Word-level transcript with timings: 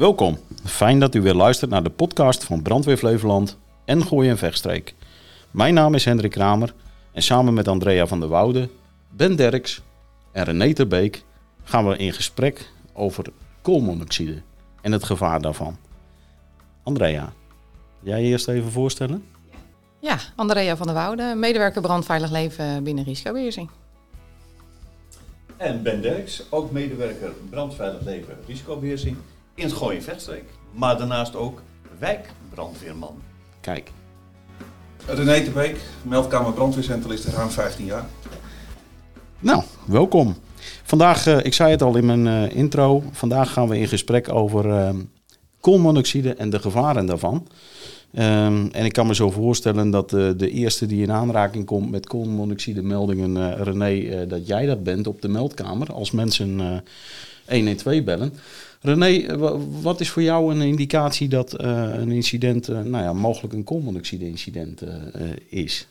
Welkom. 0.00 0.38
Fijn 0.64 0.98
dat 1.00 1.14
u 1.14 1.20
weer 1.20 1.34
luistert 1.34 1.70
naar 1.70 1.82
de 1.82 1.90
podcast 1.90 2.44
van 2.44 2.62
Brandweer 2.62 2.96
Flevoland 2.96 3.58
en 3.84 4.02
Gooi 4.02 4.28
en 4.28 4.38
Vechtstreek. 4.38 4.94
Mijn 5.50 5.74
naam 5.74 5.94
is 5.94 6.04
Hendrik 6.04 6.30
Kramer 6.30 6.74
en 7.12 7.22
samen 7.22 7.54
met 7.54 7.68
Andrea 7.68 8.06
van 8.06 8.20
der 8.20 8.28
Woude, 8.28 8.68
Ben 9.10 9.36
Derks 9.36 9.82
en 10.32 10.44
René 10.44 10.72
Terbeek 10.72 11.24
gaan 11.64 11.88
we 11.88 11.96
in 11.96 12.12
gesprek 12.12 12.70
over 12.92 13.24
koolmonoxide 13.62 14.42
en 14.80 14.92
het 14.92 15.04
gevaar 15.04 15.40
daarvan. 15.40 15.76
Andrea, 16.82 17.32
jij 18.00 18.22
eerst 18.22 18.48
even 18.48 18.70
voorstellen? 18.70 19.24
Ja, 19.98 20.18
Andrea 20.36 20.76
van 20.76 20.86
der 20.86 20.96
Woude, 20.96 21.34
medewerker 21.36 21.80
brandveilig 21.80 22.30
leven 22.30 22.84
binnen 22.84 23.04
risicobeheersing. 23.04 23.70
En 25.56 25.82
Ben 25.82 26.02
Derks, 26.02 26.42
ook 26.50 26.70
medewerker 26.70 27.32
brandveilig 27.50 28.02
leven 28.04 28.36
risicobeheersing 28.46 29.16
in 29.60 29.66
het 29.66 29.76
Gooi 29.76 30.02
Vechtstreek. 30.02 30.44
Maar 30.72 30.98
daarnaast 30.98 31.36
ook 31.36 31.62
wijkbrandweerman. 31.98 33.22
Kijk, 33.60 33.92
René 35.06 35.44
de 35.44 35.50
Beek, 35.50 35.80
meldkamer 36.02 36.52
brandweercentralist 36.52 37.24
ruim 37.24 37.50
15 37.50 37.84
jaar. 37.84 38.04
nou, 39.38 39.62
welkom. 39.84 40.36
Vandaag, 40.82 41.26
eh, 41.26 41.44
ik 41.44 41.54
zei 41.54 41.70
het 41.70 41.82
al 41.82 41.96
in 41.96 42.06
mijn 42.06 42.26
eh, 42.26 42.56
intro, 42.56 43.02
vandaag 43.10 43.52
gaan 43.52 43.68
we 43.68 43.78
in 43.78 43.88
gesprek 43.88 44.32
over 44.32 44.70
eh, 44.70 44.94
koolmonoxide 45.60 46.34
en 46.34 46.50
de 46.50 46.58
gevaren 46.58 47.06
daarvan. 47.06 47.46
Ehm, 48.14 48.66
en 48.72 48.84
ik 48.84 48.92
kan 48.92 49.06
me 49.06 49.14
zo 49.14 49.30
voorstellen 49.30 49.90
dat 49.90 50.12
eh, 50.12 50.30
de 50.36 50.50
eerste 50.50 50.86
die 50.86 51.02
in 51.02 51.12
aanraking 51.12 51.64
komt 51.64 51.90
met 51.90 52.06
koolmonoxide 52.06 52.82
meldingen, 52.82 53.36
eh, 53.36 53.60
René, 53.62 54.08
eh, 54.08 54.28
dat 54.28 54.46
jij 54.46 54.66
dat 54.66 54.82
bent 54.82 55.06
op 55.06 55.22
de 55.22 55.28
meldkamer 55.28 55.92
als 55.92 56.10
mensen 56.10 56.60
eh 56.60 56.76
112 57.46 58.04
bellen. 58.04 58.32
René, 58.80 59.36
wa- 59.38 59.56
wat 59.82 60.00
is 60.00 60.10
voor 60.10 60.22
jou 60.22 60.54
een 60.54 60.60
indicatie 60.60 61.28
dat 61.28 61.54
eh, 61.54 61.88
een 61.94 62.10
incident, 62.10 62.68
eh, 62.68 62.80
nou 62.80 63.04
ja, 63.04 63.12
mogelijk 63.12 63.54
een 63.54 63.64
koolmonoxide 63.64 64.26
incident 64.26 64.82
eh, 64.82 64.92
is? 65.48 65.86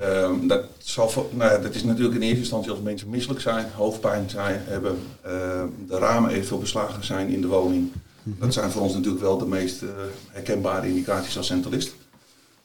Ehm, 0.00 0.46
dat, 0.46 0.64
zal, 0.78 1.30
nou 1.36 1.52
ja, 1.52 1.58
dat 1.58 1.74
is 1.74 1.84
natuurlijk 1.84 2.14
in 2.14 2.22
eerste 2.22 2.38
instantie 2.38 2.70
als 2.70 2.80
mensen 2.80 3.08
misselijk 3.10 3.40
zijn, 3.40 3.66
hoofdpijn 3.74 4.30
zijn, 4.30 4.60
hebben, 4.64 4.98
ehm, 5.22 5.66
de 5.88 5.98
ramen 5.98 6.30
eventueel 6.30 6.60
beslagen 6.60 7.04
zijn 7.04 7.28
in 7.28 7.40
de 7.40 7.46
woning. 7.46 7.90
Dat 8.22 8.52
zijn 8.52 8.70
voor 8.70 8.82
ons 8.82 8.94
natuurlijk 8.94 9.22
wel 9.22 9.38
de 9.38 9.46
meest 9.46 9.82
herkenbare 10.30 10.88
indicaties 10.88 11.36
als 11.36 11.46
centralist. 11.46 11.94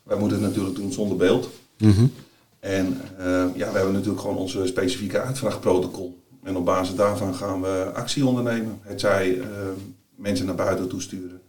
Wij 0.04 0.18
moeten 0.18 0.38
het 0.38 0.48
natuurlijk 0.48 0.76
doen 0.76 0.92
zonder 0.92 1.18
beeld. 1.18 1.50
Mhm. 1.78 2.06
En 2.60 3.02
eh, 3.18 3.46
ja, 3.56 3.72
we 3.72 3.76
hebben 3.76 3.94
natuurlijk 3.94 4.22
gewoon 4.22 4.38
onze 4.38 4.66
specifieke 4.68 5.22
uitvraagprotocol. 5.22 6.23
En 6.44 6.56
op 6.58 6.66
basis 6.66 6.96
daarvan 6.96 7.36
gaan 7.36 7.62
we 7.62 7.92
actie 7.94 8.26
ondernemen. 8.26 8.80
Het 8.82 9.00
zij 9.00 9.40
eh, 9.40 9.48
mensen 10.16 10.46
naar 10.46 10.56
buiten 10.56 10.88
toesturen. 10.90 11.42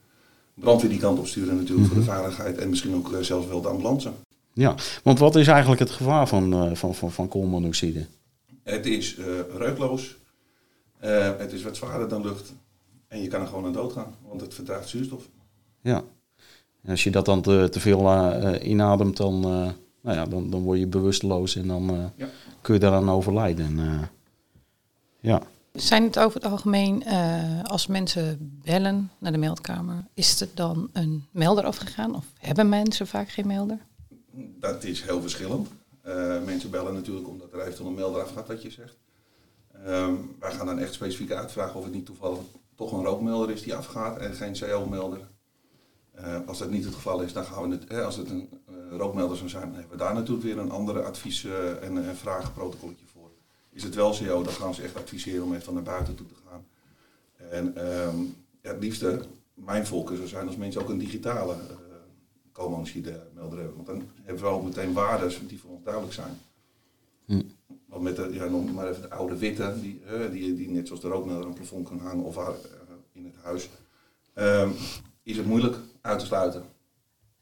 Brandweer 0.54 0.90
die 0.90 0.98
kant 0.98 1.18
op 1.18 1.26
sturen 1.26 1.56
natuurlijk 1.56 1.86
voor 1.88 1.96
de 1.96 2.02
veiligheid. 2.02 2.58
En 2.58 2.68
misschien 2.68 2.94
ook 2.94 3.12
eh, 3.12 3.20
zelfs 3.20 3.46
wel 3.46 3.60
de 3.60 3.68
ambulance. 3.68 4.10
Ja, 4.52 4.74
want 5.02 5.18
wat 5.18 5.36
is 5.36 5.46
eigenlijk 5.46 5.80
het 5.80 5.90
gevaar 5.90 6.28
van, 6.28 6.52
eh, 6.52 6.74
van, 6.74 6.94
van, 6.94 7.12
van 7.12 7.28
koolmonoxide? 7.28 8.06
Het 8.62 8.86
is 8.86 9.16
eh, 9.16 9.24
reukloos. 9.56 10.16
Het 10.98 11.52
is 11.52 11.62
wat 11.62 11.76
zwaarder 11.76 12.08
dan 12.08 12.22
lucht. 12.22 12.52
En 13.08 13.22
je 13.22 13.28
kan 13.28 13.40
er 13.40 13.46
gewoon 13.46 13.64
aan 13.64 13.72
doodgaan. 13.72 14.14
Want 14.28 14.40
het 14.40 14.54
verdraagt 14.54 14.88
zuurstof. 14.88 15.28
Ja. 15.80 16.02
En 16.82 16.90
als 16.90 17.04
je 17.04 17.10
dat 17.10 17.24
dan 17.24 17.42
te, 17.42 17.68
te 17.70 17.80
veel 17.80 18.00
inademt, 18.62 19.16
dan, 19.16 19.40
nou 19.40 20.16
ja, 20.16 20.24
dan, 20.24 20.50
dan 20.50 20.62
word 20.62 20.78
je 20.78 20.86
bewusteloos 20.86 21.56
en 21.56 21.66
dan 21.66 22.12
Ja. 22.16 22.28
kun 22.60 22.74
je 22.74 22.80
daaraan 22.80 23.10
overlijden. 23.10 23.78
Ja. 25.24 25.42
Zijn 25.72 26.02
het 26.02 26.18
over 26.18 26.40
het 26.40 26.50
algemeen, 26.50 27.02
eh, 27.02 27.62
als 27.62 27.86
mensen 27.86 28.58
bellen 28.64 29.10
naar 29.18 29.32
de 29.32 29.38
meldkamer, 29.38 30.04
is 30.14 30.40
er 30.40 30.48
dan 30.54 30.90
een 30.92 31.26
melder 31.30 31.64
afgegaan? 31.64 32.14
Of 32.14 32.24
hebben 32.38 32.68
mensen 32.68 33.06
vaak 33.06 33.28
geen 33.28 33.46
melder? 33.46 33.78
Dat 34.60 34.84
is 34.84 35.02
heel 35.02 35.20
verschillend. 35.20 35.68
Eh, 36.00 36.42
mensen 36.44 36.70
bellen 36.70 36.94
natuurlijk 36.94 37.28
omdat 37.28 37.52
er 37.52 37.60
eventueel 37.60 37.88
een 37.88 37.94
melder 37.94 38.22
afgaat 38.22 38.48
wat 38.48 38.62
je 38.62 38.70
zegt. 38.70 38.96
Ehm, 39.84 40.14
wij 40.38 40.52
gaan 40.52 40.66
dan 40.66 40.78
echt 40.78 40.94
specifiek 40.94 41.32
uitvragen 41.32 41.74
of 41.74 41.84
het 41.84 41.94
niet 41.94 42.06
toevallig 42.06 42.38
toch 42.74 42.92
een 42.92 43.04
rookmelder 43.04 43.50
is 43.50 43.62
die 43.62 43.74
afgaat 43.74 44.18
en 44.18 44.34
geen 44.34 44.56
CO-melder. 44.58 45.28
Eh, 46.14 46.36
als 46.46 46.58
dat 46.58 46.70
niet 46.70 46.84
het 46.84 46.94
geval 46.94 47.20
is, 47.20 47.32
dan 47.32 47.44
gaan 47.44 47.68
we 47.68 47.74
het, 47.74 47.86
eh, 47.86 48.04
als 48.04 48.16
het 48.16 48.30
een 48.30 48.48
eh, 48.66 48.74
rookmelder 48.98 49.36
zou 49.36 49.48
zijn, 49.48 49.64
dan 49.64 49.72
hebben 49.72 49.98
we 49.98 50.04
daar 50.04 50.14
natuurlijk 50.14 50.44
weer 50.44 50.58
een 50.58 50.70
andere 50.70 51.02
advies- 51.02 51.44
en, 51.80 52.04
en 52.04 52.16
vragenprotocolletje 52.16 53.06
voor. 53.12 53.23
Is 53.74 53.82
het 53.82 53.94
wel 53.94 54.16
CO, 54.16 54.42
dan 54.42 54.52
gaan 54.52 54.74
ze 54.74 54.82
echt 54.82 54.96
adviseren 54.96 55.44
om 55.44 55.54
even 55.54 55.74
naar 55.74 55.82
buiten 55.82 56.14
toe 56.14 56.26
te 56.26 56.34
gaan. 56.48 56.66
En 57.50 57.76
ehm, 57.76 58.18
ja, 58.62 58.70
het 58.70 58.80
liefste, 58.80 59.24
mijn 59.54 59.86
voorkeur 59.86 60.16
zou 60.16 60.28
zijn 60.28 60.46
als 60.46 60.56
mensen 60.56 60.80
ook 60.82 60.88
een 60.88 60.98
digitale 60.98 61.52
eh 61.52 61.58
koolmonoxide-melder 62.52 63.58
hebben. 63.58 63.76
Want 63.76 63.86
dan 63.86 64.08
hebben 64.22 64.42
we 64.42 64.48
ook 64.48 64.64
meteen 64.64 64.92
waarden 64.92 65.48
die 65.48 65.60
voor 65.60 65.70
ons 65.70 65.84
duidelijk 65.84 66.14
zijn. 66.14 66.38
Hm. 67.24 67.42
Want 67.86 68.02
met 68.02 68.16
de, 68.16 68.30
ja, 68.32 68.44
noem 68.46 68.72
maar 68.72 68.88
even 68.88 69.02
de 69.02 69.10
oude 69.10 69.36
witte, 69.36 69.74
die, 69.80 70.02
die, 70.30 70.54
die 70.54 70.68
net 70.68 70.86
zoals 70.86 71.02
de 71.02 71.08
rookmelder 71.08 71.42
aan 71.42 71.50
het 71.50 71.58
plafond 71.58 71.88
kan 71.88 71.98
hangen 71.98 72.24
of 72.24 72.34
waar, 72.34 72.52
eh, 72.52 72.58
in 73.12 73.24
het 73.24 73.34
huis, 73.42 73.68
ehm, 74.34 74.70
is 75.22 75.36
het 75.36 75.46
moeilijk 75.46 75.76
uit 76.00 76.18
te 76.18 76.26
sluiten 76.26 76.64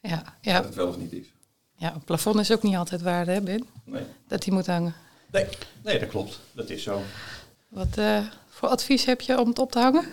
Ja, 0.00 0.16
dat 0.16 0.32
ja, 0.41 0.62
het 0.62 0.75
wel 0.75 0.88
of 0.88 0.98
niet 0.98 1.12
is. 1.12 1.32
ja, 1.76 1.94
een 1.94 2.04
plafond 2.04 2.38
is 2.41 2.53
ook 2.53 2.62
niet 2.62 2.76
altijd 2.76 3.03
waar, 3.03 3.26
hè 3.26 3.41
Ben? 3.41 3.65
Nee. 3.84 4.04
Dat 4.26 4.42
die 4.42 4.53
moet 4.53 4.66
hangen. 4.66 4.94
Nee, 5.32 5.47
nee, 5.82 5.98
dat 5.98 6.09
klopt. 6.09 6.41
Dat 6.53 6.70
is 6.70 6.82
zo. 6.82 7.03
Wat 7.69 7.97
eh, 7.97 8.26
voor 8.48 8.69
advies 8.69 9.04
heb 9.04 9.20
je 9.20 9.41
om 9.41 9.48
het 9.48 9.59
op 9.59 9.72
te 9.72 9.78
hangen? 9.78 10.04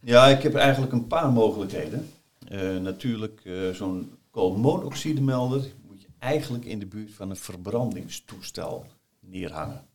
Ja, 0.00 0.26
ik 0.26 0.42
heb 0.42 0.54
eigenlijk 0.54 0.92
een 0.92 1.06
paar 1.06 1.32
mogelijkheden. 1.32 2.10
Eh, 2.48 2.76
natuurlijk, 2.76 3.40
eh, 3.44 3.70
zo'n 3.70 4.18
koolmonoxidemelder 4.30 5.72
moet 5.86 6.02
je 6.02 6.08
eigenlijk 6.18 6.64
in 6.64 6.78
de 6.78 6.86
buurt 6.86 7.14
van 7.14 7.30
een 7.30 7.36
verbrandingstoestel 7.36 8.86
neerhangen. 9.20 9.86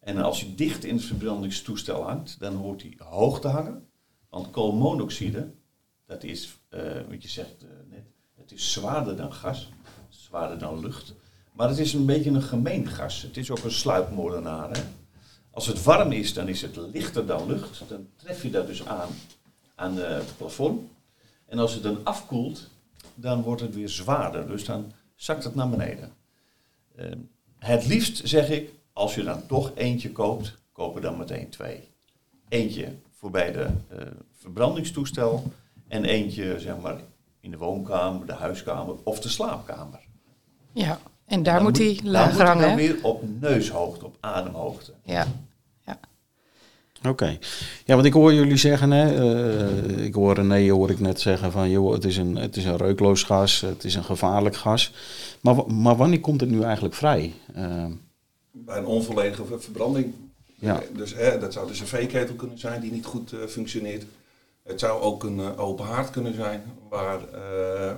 En 0.00 0.16
als 0.16 0.40
hij 0.40 0.52
dicht 0.56 0.84
in 0.84 0.94
het 0.94 1.04
verbrandingstoestel 1.04 2.02
hangt, 2.02 2.36
dan 2.38 2.54
hoort 2.54 2.82
hij 2.82 2.94
hoog 2.98 3.40
te 3.40 3.48
hangen. 3.48 3.88
Want 4.28 4.50
koolmonoxide, 4.50 5.50
dat 6.06 6.22
is, 6.22 6.58
wat 7.08 7.22
je 7.22 7.28
zegt 7.28 7.64
net, 7.88 8.04
het 8.34 8.52
is 8.52 8.72
zwaarder 8.72 9.16
dan 9.16 9.32
gas, 9.32 9.68
zwaarder 10.08 10.58
dan 10.58 10.80
lucht. 10.80 11.14
Maar 11.52 11.68
het 11.68 11.78
is 11.78 11.92
een 11.92 12.06
beetje 12.06 12.30
een 12.30 12.42
gemeen 12.42 12.88
gas. 12.88 13.22
Het 13.22 13.36
is 13.36 13.50
ook 13.50 13.64
een 13.64 13.70
sluipmoordenaar. 13.70 14.70
Hè? 14.70 14.82
Als 15.50 15.66
het 15.66 15.82
warm 15.82 16.12
is, 16.12 16.34
dan 16.34 16.48
is 16.48 16.62
het 16.62 16.76
lichter 16.76 17.26
dan 17.26 17.46
lucht. 17.46 17.82
Dan 17.88 18.08
tref 18.16 18.42
je 18.42 18.50
dat 18.50 18.66
dus 18.66 18.86
aan 18.86 19.08
aan 19.80 19.96
het 19.96 20.36
plafond. 20.36 20.90
En 21.46 21.58
als 21.58 21.72
het 21.72 21.82
dan 21.82 22.04
afkoelt, 22.04 22.68
dan 23.14 23.42
wordt 23.42 23.60
het 23.60 23.74
weer 23.74 23.88
zwaarder. 23.88 24.46
Dus 24.46 24.64
dan 24.64 24.92
zakt 25.14 25.44
het 25.44 25.54
naar 25.54 25.68
beneden. 25.68 26.12
Eh, 26.96 27.10
het 27.58 27.86
liefst 27.86 28.28
zeg 28.28 28.50
ik, 28.50 28.72
als 28.92 29.14
je 29.14 29.22
dan 29.22 29.46
toch 29.46 29.72
eentje 29.74 30.12
koopt, 30.12 30.58
koop 30.72 31.02
dan 31.02 31.18
meteen 31.18 31.48
twee. 31.48 31.88
Eentje 32.48 32.94
voor 33.10 33.30
bij 33.30 33.52
de 33.52 33.68
eh, 33.88 34.06
verbrandingstoestel 34.38 35.52
en 35.88 36.04
eentje 36.04 36.60
zeg 36.60 36.78
maar 36.78 37.00
in 37.40 37.50
de 37.50 37.58
woonkamer, 37.58 38.26
de 38.26 38.32
huiskamer 38.32 38.94
of 39.02 39.20
de 39.20 39.28
slaapkamer. 39.28 40.00
Ja, 40.72 41.00
en 41.30 41.42
daar 41.42 41.54
Dan 41.54 41.62
moet 41.62 41.78
hij 41.78 41.98
dan 42.02 42.10
lager 42.10 42.28
moet 42.32 42.38
hij 42.38 42.46
hangen, 42.46 42.62
dan 42.62 42.70
hè? 42.70 42.76
weer 42.76 42.98
op 43.02 43.22
neushoogte, 43.40 44.04
op 44.04 44.16
ademhoogte. 44.20 44.92
Ja, 45.04 45.26
Oké. 47.08 47.38
Ja, 47.84 47.94
want 47.94 48.04
ik 48.06 48.12
hoor 48.12 48.34
jullie 48.34 48.56
zeggen, 48.56 48.90
hè, 48.90 49.14
eh, 49.96 50.04
ik 50.04 50.14
hoor 50.14 50.34
René 50.34 50.70
hoor 50.70 50.90
ik 50.90 51.00
net 51.00 51.20
zeggen 51.20 51.52
van, 51.52 51.70
joh, 51.70 51.92
het 51.92 52.04
is, 52.04 52.16
een, 52.16 52.36
het 52.36 52.56
is 52.56 52.64
een 52.64 52.76
reukloos 52.76 53.22
gas, 53.22 53.60
het 53.60 53.84
is 53.84 53.94
een 53.94 54.04
gevaarlijk 54.04 54.56
gas. 54.56 54.92
Maar, 55.40 55.72
maar 55.72 55.96
wanneer 55.96 56.20
komt 56.20 56.40
het 56.40 56.50
nu 56.50 56.62
eigenlijk 56.62 56.94
vrij? 56.94 57.32
Eh, 57.54 57.84
Bij 58.50 58.78
een 58.78 58.86
onvolledige 58.86 59.44
ver- 59.44 59.60
verbranding. 59.60 60.14
Ja. 60.54 60.80
Dus 60.96 61.14
hè, 61.14 61.38
dat 61.38 61.52
zou 61.52 61.66
dus 61.68 61.80
een 61.80 61.86
cv-ketel 61.86 62.34
kunnen 62.34 62.58
zijn 62.58 62.80
die 62.80 62.92
niet 62.92 63.04
goed 63.06 63.32
eh, 63.32 63.38
functioneert. 63.48 64.04
Het 64.62 64.80
zou 64.80 65.00
ook 65.02 65.22
een 65.24 65.56
open 65.56 65.84
haard 65.84 66.10
kunnen 66.10 66.34
zijn 66.34 66.62
waar, 66.88 67.18
eh, 67.32 67.92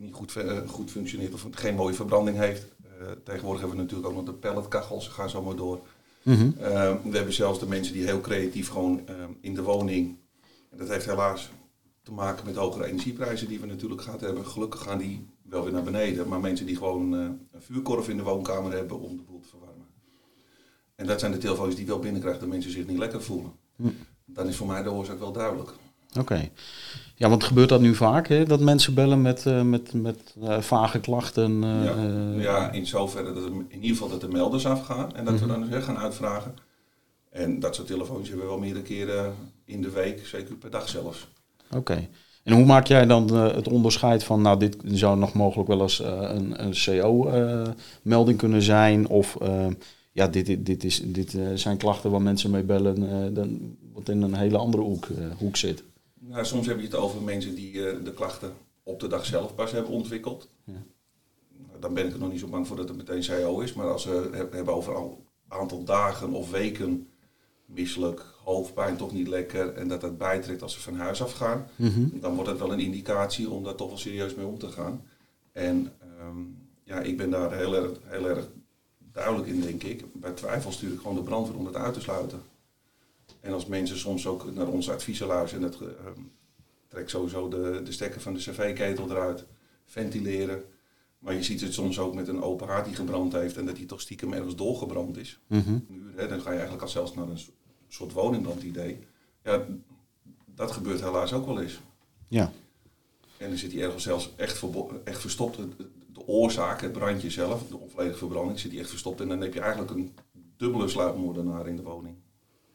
die 0.00 0.08
niet 0.08 0.16
goed, 0.16 0.36
eh, 0.36 0.68
goed 0.68 0.90
functioneert 0.90 1.34
of 1.34 1.46
geen 1.50 1.74
mooie 1.74 1.94
verbranding 1.94 2.36
heeft. 2.36 2.66
Eh, 2.82 3.06
tegenwoordig 3.24 3.60
hebben 3.60 3.78
we 3.78 3.82
natuurlijk 3.82 4.08
ook 4.08 4.16
nog 4.16 4.24
de 4.24 4.40
pelletkachels, 4.40 5.04
ze 5.04 5.10
gaan 5.10 5.30
zo 5.30 5.42
maar 5.42 5.56
door. 5.56 5.80
mhm. 6.22 6.50
Eh, 6.58 6.94
we 7.04 7.16
hebben 7.16 7.32
zelfs 7.32 7.58
de 7.58 7.66
mensen 7.66 7.92
die 7.92 8.04
heel 8.04 8.20
creatief 8.20 8.68
gewoon 8.68 9.06
eh, 9.06 9.14
in 9.40 9.54
de 9.54 9.62
woning. 9.62 10.18
En 10.70 10.78
dat 10.78 10.88
heeft 10.88 11.06
helaas 11.06 11.50
te 12.02 12.12
maken 12.12 12.46
met 12.46 12.56
hogere 12.56 12.86
energieprijzen 12.86 13.48
die 13.48 13.60
we 13.60 13.66
natuurlijk 13.66 14.02
gehad 14.02 14.20
hebben. 14.20 14.46
Gelukkig 14.46 14.82
gaan 14.82 14.98
die 14.98 15.26
wel 15.42 15.62
weer 15.62 15.72
naar 15.72 15.82
beneden. 15.82 16.28
Maar 16.28 16.40
mensen 16.40 16.66
die 16.66 16.76
gewoon 16.76 17.14
eh, 17.14 17.20
een 17.20 17.62
vuurkorf 17.62 18.08
in 18.08 18.16
de 18.16 18.22
woonkamer 18.22 18.72
hebben 18.72 19.00
om 19.00 19.16
de 19.16 19.22
boel 19.22 19.40
te 19.40 19.48
verwarmen. 19.48 19.86
En 20.94 21.06
dat 21.06 21.20
zijn 21.20 21.32
de 21.32 21.38
telefoons 21.38 21.74
die 21.74 21.86
wel 21.86 21.98
binnenkrijgen 21.98 22.40
dat 22.40 22.50
mensen 22.50 22.70
zich 22.70 22.86
niet 22.86 22.98
lekker 22.98 23.22
voelen. 23.22 23.52
Hm. 23.76 23.88
Dan 24.24 24.48
is 24.48 24.56
voor 24.56 24.66
mij 24.66 24.82
de 24.82 24.90
oorzaak 24.90 25.18
wel 25.18 25.32
duidelijk. 25.32 25.72
Oké. 26.18 26.48
Ja, 27.14 27.28
want 27.28 27.44
gebeurt 27.44 27.68
dat 27.68 27.80
nu 27.80 27.94
vaak, 27.94 28.28
hè? 28.28 28.44
Dat 28.44 28.60
mensen 28.60 28.94
bellen 28.94 29.22
met, 29.22 29.46
eh, 29.46 29.62
met, 29.62 29.92
met 29.92 30.34
eh, 30.42 30.60
vage 30.60 31.00
klachten? 31.00 31.64
eh, 31.64 31.84
ja. 31.84 32.42
ja, 32.42 32.70
in 32.72 32.86
zoverre 32.86 33.32
dat 33.32 33.44
er, 33.44 33.50
in 33.50 33.66
ieder 33.74 33.88
geval 33.90 34.08
dat 34.08 34.20
de 34.20 34.28
melders 34.28 34.66
afgaan. 34.66 35.14
En 35.16 35.24
dat 35.24 35.34
Mhm. 35.34 35.42
we 35.42 35.48
dan 35.48 35.60
dus 35.60 35.68
weer 35.68 35.82
gaan 35.82 35.98
uitvragen. 35.98 36.54
En 37.30 37.60
dat 37.60 37.74
soort 37.74 37.86
telefoontjes 37.86 38.28
hebben 38.28 38.46
we 38.46 38.52
wel 38.52 38.60
meerdere 38.60 38.84
keren 38.84 39.34
in 39.64 39.82
de 39.82 39.90
week, 39.90 40.26
zeker 40.26 40.54
per 40.54 40.70
dag 40.70 40.88
zelfs. 40.88 41.28
Oké. 41.76 42.08
En 42.42 42.52
hoe 42.54 42.64
maak 42.64 42.86
jij 42.86 43.06
dan 43.06 43.32
het 43.34 43.68
onderscheid 43.68 44.24
van, 44.24 44.42
nou, 44.42 44.58
dit 44.58 44.76
zou 44.84 45.18
nog 45.18 45.32
mogelijk 45.32 45.68
wel 45.68 45.80
eens 45.82 45.98
een, 45.98 46.64
een 46.64 46.74
CO-melding 46.84 48.38
kunnen 48.38 48.62
zijn? 48.62 49.08
Of 49.08 49.36
ja, 50.12 50.26
dit, 50.28 50.46
dit, 50.46 50.66
dit, 50.66 50.84
is, 50.84 51.02
dit 51.04 51.36
zijn 51.54 51.76
klachten 51.76 52.10
waar 52.10 52.22
mensen 52.22 52.50
mee 52.50 52.62
bellen, 52.62 53.34
dan, 53.34 53.76
wat 53.92 54.08
in 54.08 54.22
een 54.22 54.34
hele 54.34 54.58
andere 54.58 54.82
hoek, 54.82 55.08
hoek 55.38 55.56
zit. 55.56 55.82
Nou, 56.30 56.44
soms 56.44 56.66
heb 56.66 56.78
je 56.78 56.84
het 56.84 56.94
over 56.94 57.22
mensen 57.22 57.54
die 57.54 57.88
eh, 57.88 58.04
de 58.04 58.12
klachten 58.12 58.52
op 58.82 59.00
de 59.00 59.06
dag 59.06 59.26
zelf 59.26 59.54
pas 59.54 59.72
hebben 59.72 59.92
ontwikkeld. 59.92 60.48
Ja. 60.64 60.72
Nou, 61.66 61.80
Dan 61.80 61.94
ben 61.94 62.06
ik 62.06 62.12
er 62.12 62.18
nog 62.18 62.30
niet 62.30 62.40
zo 62.40 62.46
bang 62.46 62.66
voor 62.66 62.76
dat 62.76 62.88
het 62.88 62.96
meteen 62.96 63.22
CO 63.26 63.60
is. 63.60 63.72
Maar 63.72 63.90
als 63.92 64.04
we 64.04 64.30
het 64.32 64.52
hebben 64.52 64.74
over 64.74 64.96
een 64.96 65.16
aantal 65.48 65.84
dagen 65.84 66.32
of 66.32 66.50
weken 66.50 67.08
misselijk, 67.66 68.24
hoofdpijn 68.44 68.96
toch 68.96 69.12
niet 69.12 69.28
lekker 69.28 69.74
en 69.74 69.88
dat 69.88 70.00
dat 70.00 70.18
bijtrekt 70.18 70.62
als 70.62 70.72
ze 70.72 70.80
van 70.80 70.94
huis 70.96 71.22
af 71.22 71.32
gaan, 71.32 71.66
Mhm. 71.76 72.20
dan 72.20 72.34
wordt 72.34 72.50
het 72.50 72.58
wel 72.58 72.72
een 72.72 72.80
indicatie 72.80 73.50
om 73.50 73.64
daar 73.64 73.74
toch 73.74 73.88
wel 73.88 73.98
serieus 73.98 74.34
mee 74.34 74.46
om 74.46 74.58
te 74.58 74.68
gaan. 74.68 75.02
En 75.52 75.92
ehm, 76.00 76.36
ja, 76.84 77.00
ik 77.00 77.16
ben 77.16 77.30
daar 77.30 77.56
heel 77.56 77.74
erg, 77.74 77.90
heel 78.04 78.28
erg 78.28 78.48
duidelijk 79.12 79.46
in, 79.48 79.60
denk 79.60 79.82
ik. 79.82 80.04
Bij 80.12 80.32
twijfel 80.32 80.72
stuur 80.72 80.92
ik 80.92 80.98
gewoon 81.00 81.16
de 81.16 81.22
brandweer 81.22 81.58
om 81.58 81.66
het 81.66 81.76
uit 81.76 81.94
te 81.94 82.00
sluiten. 82.00 82.42
En 83.40 83.52
als 83.52 83.66
mensen 83.66 83.98
soms 83.98 84.26
ook 84.26 84.54
naar 84.54 84.68
onze 84.68 84.92
adviezen 84.92 85.26
luisteren, 85.26 85.64
en 85.64 85.70
dat, 85.70 85.80
ehm, 85.80 86.20
trek 86.88 87.08
sowieso 87.08 87.48
de, 87.48 87.80
de 87.84 87.92
stekker 87.92 88.20
van 88.20 88.34
de 88.34 88.40
cv-ketel 88.40 89.10
eruit, 89.10 89.44
ventileren. 89.84 90.62
Maar 91.18 91.34
je 91.34 91.42
ziet 91.42 91.60
het 91.60 91.72
soms 91.74 91.98
ook 91.98 92.14
met 92.14 92.28
een 92.28 92.42
open 92.42 92.68
haard 92.68 92.84
die 92.84 92.94
gebrand 92.94 93.32
heeft 93.32 93.56
en 93.56 93.66
dat 93.66 93.76
die 93.76 93.86
toch 93.86 94.00
stiekem 94.00 94.32
ergens 94.32 94.56
doorgebrand 94.56 95.16
is. 95.16 95.40
Mhm. 95.46 95.78
Muur, 95.88 96.12
hè, 96.16 96.28
dan 96.28 96.40
ga 96.40 96.48
je 96.48 96.54
eigenlijk 96.54 96.82
al 96.82 96.88
zelfs 96.88 97.14
naar 97.14 97.28
een 97.28 97.38
so- 97.38 97.52
soort 97.88 98.12
woningbrandidee. 98.12 98.98
Ja, 99.44 99.66
dat 100.54 100.70
gebeurt 100.70 101.00
helaas 101.00 101.32
ook 101.32 101.46
wel 101.46 101.60
eens. 101.60 101.80
Ja. 102.28 102.52
En 103.36 103.48
dan 103.48 103.58
zit 103.58 103.70
die 103.70 103.82
ergens 103.82 104.02
zelfs 104.02 104.32
echt, 104.36 104.64
echt 105.04 105.20
verstopt. 105.20 105.56
De, 105.56 105.68
de 106.12 106.26
oorzaak, 106.26 106.80
het 106.80 106.92
brandje 106.92 107.30
zelf, 107.30 107.68
de 107.68 107.76
onvolledige 107.76 108.18
verbranding, 108.18 108.58
zit 108.58 108.70
die 108.70 108.80
echt 108.80 108.90
verstopt. 108.90 109.20
En 109.20 109.28
dan 109.28 109.40
heb 109.40 109.54
je 109.54 109.60
eigenlijk 109.60 109.90
een 109.90 110.12
dubbele 110.56 110.88
sluipmoordenaar 110.88 111.66
in 111.66 111.76
de 111.76 111.82
woning. 111.82 112.14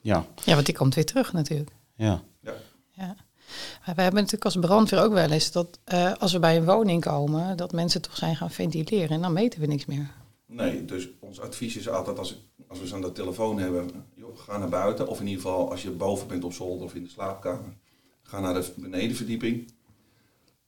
Ja. 0.06 0.25
Ja, 0.44 0.54
want 0.54 0.66
die 0.66 0.75
komt 0.75 0.96
weer 0.96 1.06
terug 1.06 1.34
natuurlijk. 1.34 1.72
Ja. 1.96 2.24
Ja. 2.42 3.16
Maar 3.86 3.96
we 3.96 4.02
hebben 4.02 4.22
natuurlijk 4.22 4.46
als 4.46 4.57
brandweer 4.60 5.04
ook 5.04 5.13
wel 5.13 5.31
eens 5.31 5.52
dat 5.52 5.80
eh, 5.84 6.13
als 6.13 6.31
we 6.31 6.40
bij 6.40 6.57
een 6.57 6.66
woning 6.66 7.02
komen, 7.02 7.57
dat 7.57 7.72
mensen 7.72 8.02
toch 8.02 8.18
zijn 8.18 8.36
gaan 8.36 8.52
ventileren 8.52 9.10
en 9.10 9.22
dan 9.22 9.34
meten 9.34 9.60
we 9.60 9.66
niks 9.66 9.86
meer. 9.86 10.12
Nee, 10.46 10.86
dus 10.86 11.10
ons 11.19 11.40
advies 11.40 11.75
is 11.75 11.90
altijd 11.90 12.19
als, 12.19 12.42
als 12.68 12.80
we 12.80 12.88
ze 12.88 12.96
aan 12.96 13.02
de 13.02 13.12
telefoon 13.12 13.60
hebben, 13.60 13.90
joh, 14.16 14.38
ga 14.38 14.57
naar 14.57 14.69
buiten. 14.69 15.07
Of 15.07 15.19
in 15.19 15.28
ieder 15.28 15.42
geval 15.42 15.72
als 15.72 15.81
je 15.81 15.92
boven 15.92 16.28
bent 16.28 16.44
op 16.44 16.54
zolder 16.54 16.86
of 16.86 16.96
in 16.96 17.04
de 17.04 17.10
slaapkamer. 17.10 17.74
Ga 18.24 18.40
naar 18.40 18.54
de 18.54 18.72
benedenverdieping. 18.75 19.72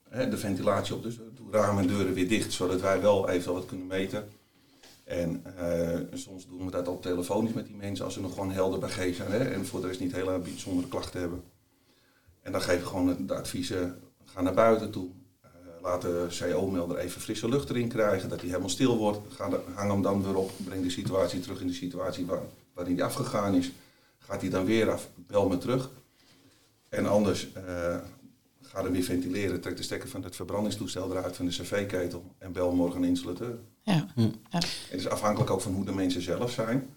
Hè, 0.09 0.29
de 0.29 0.37
ventilatie 0.37 0.95
op, 0.95 1.03
dus 1.03 1.19
doe 1.35 1.51
ramen 1.51 1.81
en 1.81 1.87
deuren 1.87 2.13
weer 2.13 2.27
dicht, 2.27 2.53
zodat 2.53 2.81
wij 2.81 3.01
wel 3.01 3.29
even 3.29 3.53
wat 3.53 3.65
kunnen 3.65 3.87
meten. 3.87 4.29
En 5.07 5.43
eh, 5.57 5.99
soms 6.13 6.47
doen 6.47 6.65
we 6.65 6.71
dat 6.71 6.87
al 6.87 6.99
telefonisch 6.99 7.53
met 7.53 7.65
die 7.65 7.75
mensen 7.75 8.05
als 8.05 8.13
ze 8.13 8.21
nog 8.21 8.33
gewoon 8.33 8.51
helder 8.51 8.79
bij 8.79 8.89
G 8.89 9.15
zijn. 9.15 9.31
Hè, 9.31 9.37
en 9.37 9.65
voor 9.65 9.81
de 9.81 9.87
rest 9.87 9.99
niet 9.99 10.11
hele 10.11 10.39
bijzondere 10.39 10.87
klachten 10.87 11.19
hebben. 11.19 11.43
En 12.41 12.51
dan 12.51 12.61
geven 12.61 12.81
we 12.81 12.87
gewoon 12.87 13.25
de 13.27 13.35
adviezen, 13.35 13.99
ga 14.25 14.41
naar 14.41 14.53
buiten 14.53 14.91
toe. 14.91 15.09
Eh, 15.41 15.49
laat 15.81 16.01
de 16.01 16.27
CO-melder 16.39 16.97
even 16.97 17.21
frisse 17.21 17.49
lucht 17.49 17.69
erin 17.69 17.87
krijgen, 17.87 18.29
dat 18.29 18.39
hij 18.39 18.47
helemaal 18.47 18.69
stil 18.69 18.97
wordt. 18.97 19.33
Ga 19.33 19.49
hang 19.73 19.91
hem 19.91 20.01
dan 20.01 20.23
weer 20.23 20.35
op, 20.35 20.51
breng 20.65 20.83
de 20.83 20.89
situatie 20.89 21.39
terug 21.39 21.61
in 21.61 21.67
de 21.67 21.73
situatie 21.73 22.25
waar, 22.25 22.41
waarin 22.73 22.95
hij 22.95 23.05
afgegaan 23.05 23.55
is. 23.55 23.71
Gaat 24.17 24.41
hij 24.41 24.49
dan 24.49 24.65
weer 24.65 24.91
af, 24.91 25.09
bel 25.15 25.47
me 25.47 25.57
terug. 25.57 25.89
En 26.89 27.05
anders 27.05 27.53
eh, 27.53 27.97
ga 28.61 28.83
hem 28.83 28.91
weer 28.91 29.03
ventileren, 29.03 29.61
trek 29.61 29.77
de 29.77 29.83
stekker 29.83 30.09
van 30.09 30.23
het 30.23 30.35
verbrandingstoestel 30.35 31.11
eruit 31.11 31.35
van 31.35 31.45
de 31.45 31.51
cv-ketel 31.51 32.23
en 32.37 32.51
bel 32.51 32.71
morgen 32.71 33.01
een 33.01 33.09
installateur. 33.09 33.57
Ja. 33.93 34.05
Hm. 34.15 34.21
ja. 34.21 34.57
Het 34.89 34.99
is 34.99 35.09
afhankelijk 35.09 35.49
ook 35.51 35.61
van 35.61 35.73
hoe 35.73 35.85
de 35.85 35.91
mensen 35.93 36.21
zelf 36.21 36.51
zijn 36.51 36.87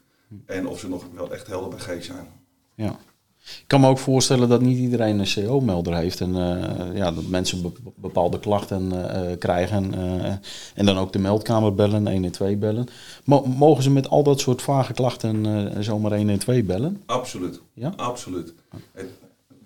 en 0.47 0.67
of 0.69 0.81
ze 0.81 0.89
nog 0.89 1.05
wel 1.15 1.33
echt 1.33 1.47
helder 1.47 1.69
bij 1.69 1.79
G 1.99 2.05
zijn. 2.05 2.27
Ja. 2.75 2.97
Ik 3.45 3.65
kan 3.67 3.81
me 3.81 3.89
ook 3.89 3.99
voorstellen 3.99 4.49
dat 4.49 4.61
niet 4.61 4.79
iedereen 4.79 5.19
een 5.19 5.33
CO-melder 5.35 5.97
heeft. 5.97 6.21
En 6.21 6.35
eh, 6.37 6.97
ja, 6.97 7.13
dat 7.13 7.27
mensen 7.27 7.63
be- 7.63 7.73
bepaalde 7.97 8.39
klachten 8.41 9.13
eh, 9.15 9.39
krijgen. 9.39 9.95
eh, 9.95 10.33
en 10.75 10.87
dan 10.87 10.99
ook 10.99 11.13
de 11.13 11.19
meldkamer 11.19 11.75
bellen, 11.75 12.11
112 12.11 12.57
bellen. 12.57 12.87
Mo- 13.25 13.45
mogen 13.47 13.83
ze 13.83 13.91
met 13.91 14.09
al 14.09 14.23
dat 14.23 14.41
soort 14.41 14.63
vage 14.63 14.93
klachten 14.93 15.47
eh, 15.75 15.81
zomaar 15.81 16.17
112 16.17 16.65
bellen? 16.65 17.03
Absoluut. 17.07 17.61
Ja? 17.75 17.93
Absoluut. 17.97 18.55
Het- 18.93 19.09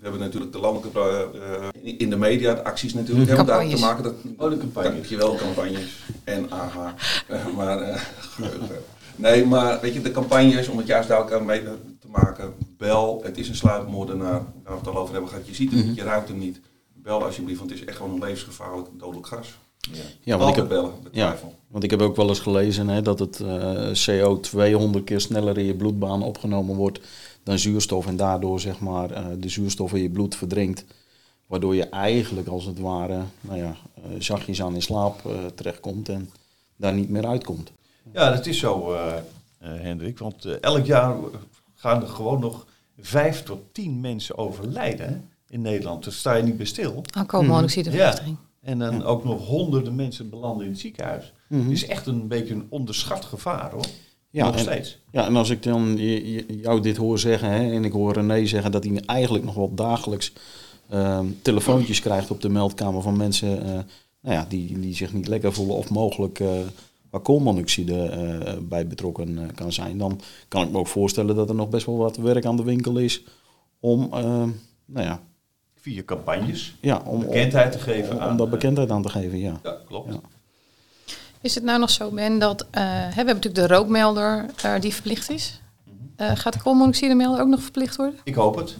we 0.04 0.10
hebben 0.10 0.26
natuurlijk 0.26 0.52
de 0.52 0.60
landelijke, 0.60 1.28
eh, 1.82 1.98
in 1.98 2.10
de 2.10 2.16
media, 2.16 2.54
de 2.54 2.64
acties 2.64 2.94
natuurlijk, 2.94 3.28
hebben 3.28 3.46
daar 3.46 3.68
te 3.68 3.78
maken. 3.78 4.02
Dat, 4.02 4.14
Oh, 4.36 4.50
de 4.50 4.58
campagnes. 4.58 4.92
Dankjewel, 4.92 5.34
campagnes. 5.34 6.02
En 6.24 6.50
aha. 6.50 6.94
Eh, 7.28 7.46
maar, 7.56 7.80
eh, 7.80 8.00
geheugen. 8.18 8.68
nee, 9.16 9.46
maar 9.46 9.80
weet 9.80 9.94
je, 9.94 10.00
de 10.00 10.10
campagnes, 10.10 10.68
om 10.68 10.78
het 10.78 10.86
juist 10.86 11.08
duidelijk 11.08 11.44
mee 11.44 11.62
te 12.00 12.08
maken. 12.08 12.54
Bel, 12.76 13.20
het 13.24 13.38
is 13.38 13.48
een 13.48 13.54
sluipmoordenaar. 13.54 14.42
Waar 14.62 14.72
we 14.72 14.78
het 14.78 14.86
al 14.86 14.96
over 14.96 15.12
hebben 15.12 15.30
gehad. 15.30 15.46
Je 15.46 15.54
ziet 15.54 15.72
hem 15.72 15.86
niet, 15.86 15.96
je 15.96 16.02
ruikt 16.02 16.28
hem 16.28 16.38
niet. 16.38 16.60
Bel 16.94 17.24
alsjeblieft, 17.24 17.58
want 17.58 17.70
het 17.70 17.80
is 17.80 17.86
echt 17.86 17.96
gewoon 17.96 18.12
een 18.12 18.20
levensgevaarlijk 18.20 18.88
dodelijk 18.98 19.26
gas. 19.26 19.58
Ja. 19.92 20.00
Ja, 20.20 20.38
want 20.38 20.50
ik 20.50 20.56
heb, 20.56 20.68
bellen, 20.68 20.92
ja, 21.12 21.36
want 21.68 21.84
ik 21.84 21.90
heb 21.90 22.02
ook 22.02 22.16
wel 22.16 22.28
eens 22.28 22.40
gelezen 22.40 22.88
hè, 22.88 23.02
dat 23.02 23.18
het 23.18 23.40
eh, 23.40 23.90
CO 24.04 24.40
200 24.40 25.04
keer 25.04 25.20
sneller 25.20 25.58
in 25.58 25.64
je 25.64 25.74
bloedbaan 25.74 26.22
opgenomen 26.22 26.76
wordt 26.76 27.00
dan 27.44 27.58
zuurstof. 27.58 28.06
En 28.06 28.16
daardoor 28.16 28.60
zeg 28.60 28.78
maar, 28.80 29.10
eh, 29.10 29.26
de 29.38 29.48
zuurstof 29.48 29.92
in 29.94 30.02
je 30.02 30.10
bloed 30.10 30.36
verdrinkt. 30.36 30.84
Waardoor 31.46 31.74
je 31.74 31.88
eigenlijk 31.88 32.48
als 32.48 32.64
het 32.64 32.78
ware 32.78 33.20
nou 33.40 33.58
ja, 33.58 33.76
eh, 33.94 34.02
zachtjes 34.18 34.62
aan 34.62 34.74
in 34.74 34.82
slaap 34.82 35.26
eh, 35.26 35.32
terechtkomt 35.54 36.08
en 36.08 36.30
daar 36.76 36.94
niet 36.94 37.08
meer 37.08 37.26
uitkomt. 37.26 37.72
Ja, 38.12 38.30
dat 38.30 38.46
is 38.46 38.58
zo, 38.58 38.92
eh, 38.92 39.16
eh, 39.16 39.22
Hendrik. 39.80 40.18
Want 40.18 40.44
elk 40.44 40.86
jaar 40.86 41.16
gaan 41.74 42.02
er 42.02 42.08
gewoon 42.08 42.40
nog 42.40 42.66
vijf 43.00 43.42
tot 43.42 43.60
tien 43.72 44.00
mensen 44.00 44.38
overlijden 44.38 45.28
in 45.48 45.60
Nederland. 45.60 46.04
Daar 46.04 46.12
sta 46.12 46.34
je 46.34 46.42
niet 46.42 46.56
bij 46.56 46.66
stil. 46.66 47.02
Aan 47.12 47.26
koolmonoxidevergiftiging. 47.26 48.36
En 48.60 48.78
dan 48.78 48.98
Ja. 48.98 49.02
ook 49.04 49.24
nog 49.24 49.46
honderden 49.46 49.94
mensen 49.94 50.30
belanden 50.30 50.64
in 50.64 50.70
het 50.70 50.80
ziekenhuis. 50.80 51.32
Mhm. 51.48 51.62
Het 51.62 51.70
is 51.70 51.86
echt 51.86 52.06
een 52.06 52.28
beetje 52.28 52.54
een 52.54 52.66
onderschat 52.68 53.24
gevaar 53.24 53.70
hoor. 53.70 53.84
Ja, 54.34 54.44
nog 54.44 54.54
en- 54.54 54.60
steeds. 54.60 54.98
Ja, 55.10 55.26
en 55.26 55.36
als 55.36 55.50
ik 55.50 55.62
dan 55.62 55.96
jou 56.46 56.80
dit 56.80 56.96
hoor 56.96 57.18
zeggen 57.18 57.50
hè, 57.50 57.72
en 57.72 57.84
ik 57.84 57.92
hoor 57.92 58.12
René 58.12 58.46
zeggen 58.46 58.70
dat 58.70 58.84
hij 58.84 59.02
eigenlijk 59.06 59.44
nog 59.44 59.54
wel 59.54 59.74
dagelijks 59.74 60.32
ehm, 60.88 61.26
telefoontjes 61.42 62.00
krijgt 62.00 62.30
op 62.30 62.40
de 62.40 62.48
meldkamer 62.48 63.02
van 63.02 63.16
mensen 63.16 63.62
eh, 63.62 63.72
nou 64.20 64.34
ja, 64.34 64.46
die, 64.48 64.78
die 64.80 64.94
zich 64.94 65.12
niet 65.12 65.28
lekker 65.28 65.52
voelen 65.52 65.76
of 65.76 65.90
mogelijk 65.90 66.40
eh 66.40 66.48
waar 67.10 67.22
koolmonoxide 67.22 68.02
eh, 68.02 68.52
bij 68.62 68.86
betrokken 68.86 69.54
kan 69.54 69.72
zijn, 69.72 69.98
dan 69.98 70.20
kan 70.48 70.62
ik 70.62 70.70
me 70.70 70.78
ook 70.78 70.86
voorstellen 70.86 71.36
dat 71.36 71.48
er 71.48 71.54
nog 71.54 71.68
best 71.68 71.86
wel 71.86 71.96
wat 71.96 72.16
werk 72.16 72.44
aan 72.44 72.56
de 72.56 72.62
winkel 72.62 72.98
is 72.98 73.22
om, 73.80 74.08
ehm, 74.12 74.48
nou 74.84 75.06
ja, 75.06 75.20
Via 75.74 76.02
campagnes. 76.02 76.74
ja, 76.80 77.02
om, 77.06 77.20
Bekendheid 77.20 77.72
te 77.72 77.78
geven 77.78 78.14
om, 78.14 78.20
aan, 78.20 78.30
om 78.30 78.36
daar 78.36 78.46
eh, 78.46 78.52
bekendheid 78.52 78.90
aan 78.90 79.02
te 79.02 79.08
geven. 79.08 79.38
Ja. 79.38 79.60
Ja, 79.62 79.78
klopt. 79.86 80.12
Ja. 80.12 80.20
Is 81.44 81.54
het 81.54 81.64
nou 81.64 81.78
nog 81.78 81.90
zo, 81.90 82.10
Ben, 82.10 82.38
dat 82.38 82.66
eh, 82.70 82.82
hè, 82.82 83.08
we 83.08 83.14
hebben 83.14 83.34
natuurlijk 83.34 83.68
de 83.68 83.74
rookmelder 83.74 84.46
eh, 84.62 84.80
die 84.80 84.92
verplicht 84.92 85.30
is. 85.30 85.60
Eh, 86.16 86.36
gaat 86.36 86.52
de 86.52 86.62
koolmonoxidemelder 86.62 87.40
ook 87.40 87.48
nog 87.48 87.62
verplicht 87.62 87.96
worden? 87.96 88.18
Ik 88.24 88.34
hoop 88.34 88.56
het. 88.56 88.76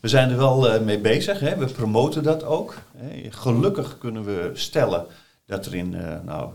We 0.00 0.08
zijn 0.08 0.30
er 0.30 0.36
wel 0.36 0.68
eh, 0.68 0.80
mee 0.80 0.98
bezig. 0.98 1.40
Hè. 1.40 1.56
We 1.56 1.66
promoten 1.66 2.22
dat 2.22 2.44
ook. 2.44 2.74
Hè. 2.96 3.30
Gelukkig 3.30 3.98
kunnen 3.98 4.24
we 4.24 4.50
stellen 4.54 5.06
dat 5.46 5.66
er 5.66 5.74
in 5.74 5.94
eh, 5.94 6.20
nou, 6.24 6.50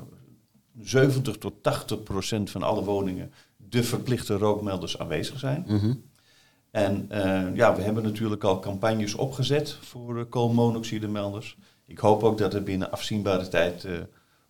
70 0.80 1.38
tot 1.38 1.54
80 1.64 2.04
procent 2.04 2.50
van 2.50 2.64
alle 2.64 2.84
woningen 2.84 3.34
de 3.58 3.84
verplichte 3.84 4.38
rookmelders 4.38 5.00
aanwezig 5.00 5.40
zijn. 5.40 5.64
Mhm. 5.68 5.94
En 6.72 7.06
eh, 7.10 7.56
ja, 7.56 7.76
we 7.76 7.82
hebben 7.82 8.04
natuurlijk 8.04 8.44
al 8.44 8.60
campagnes 8.60 9.16
opgezet 9.16 9.78
voor 9.82 10.18
uh, 10.18 10.24
koolmonoxidemelders. 10.30 11.58
Ik 11.86 11.98
hoop 11.98 12.24
ook 12.24 12.38
dat 12.38 12.54
het 12.54 12.64
binnen 12.64 12.92
afzienbare 12.92 13.48
tijd 13.48 13.84
eh, 13.86 13.94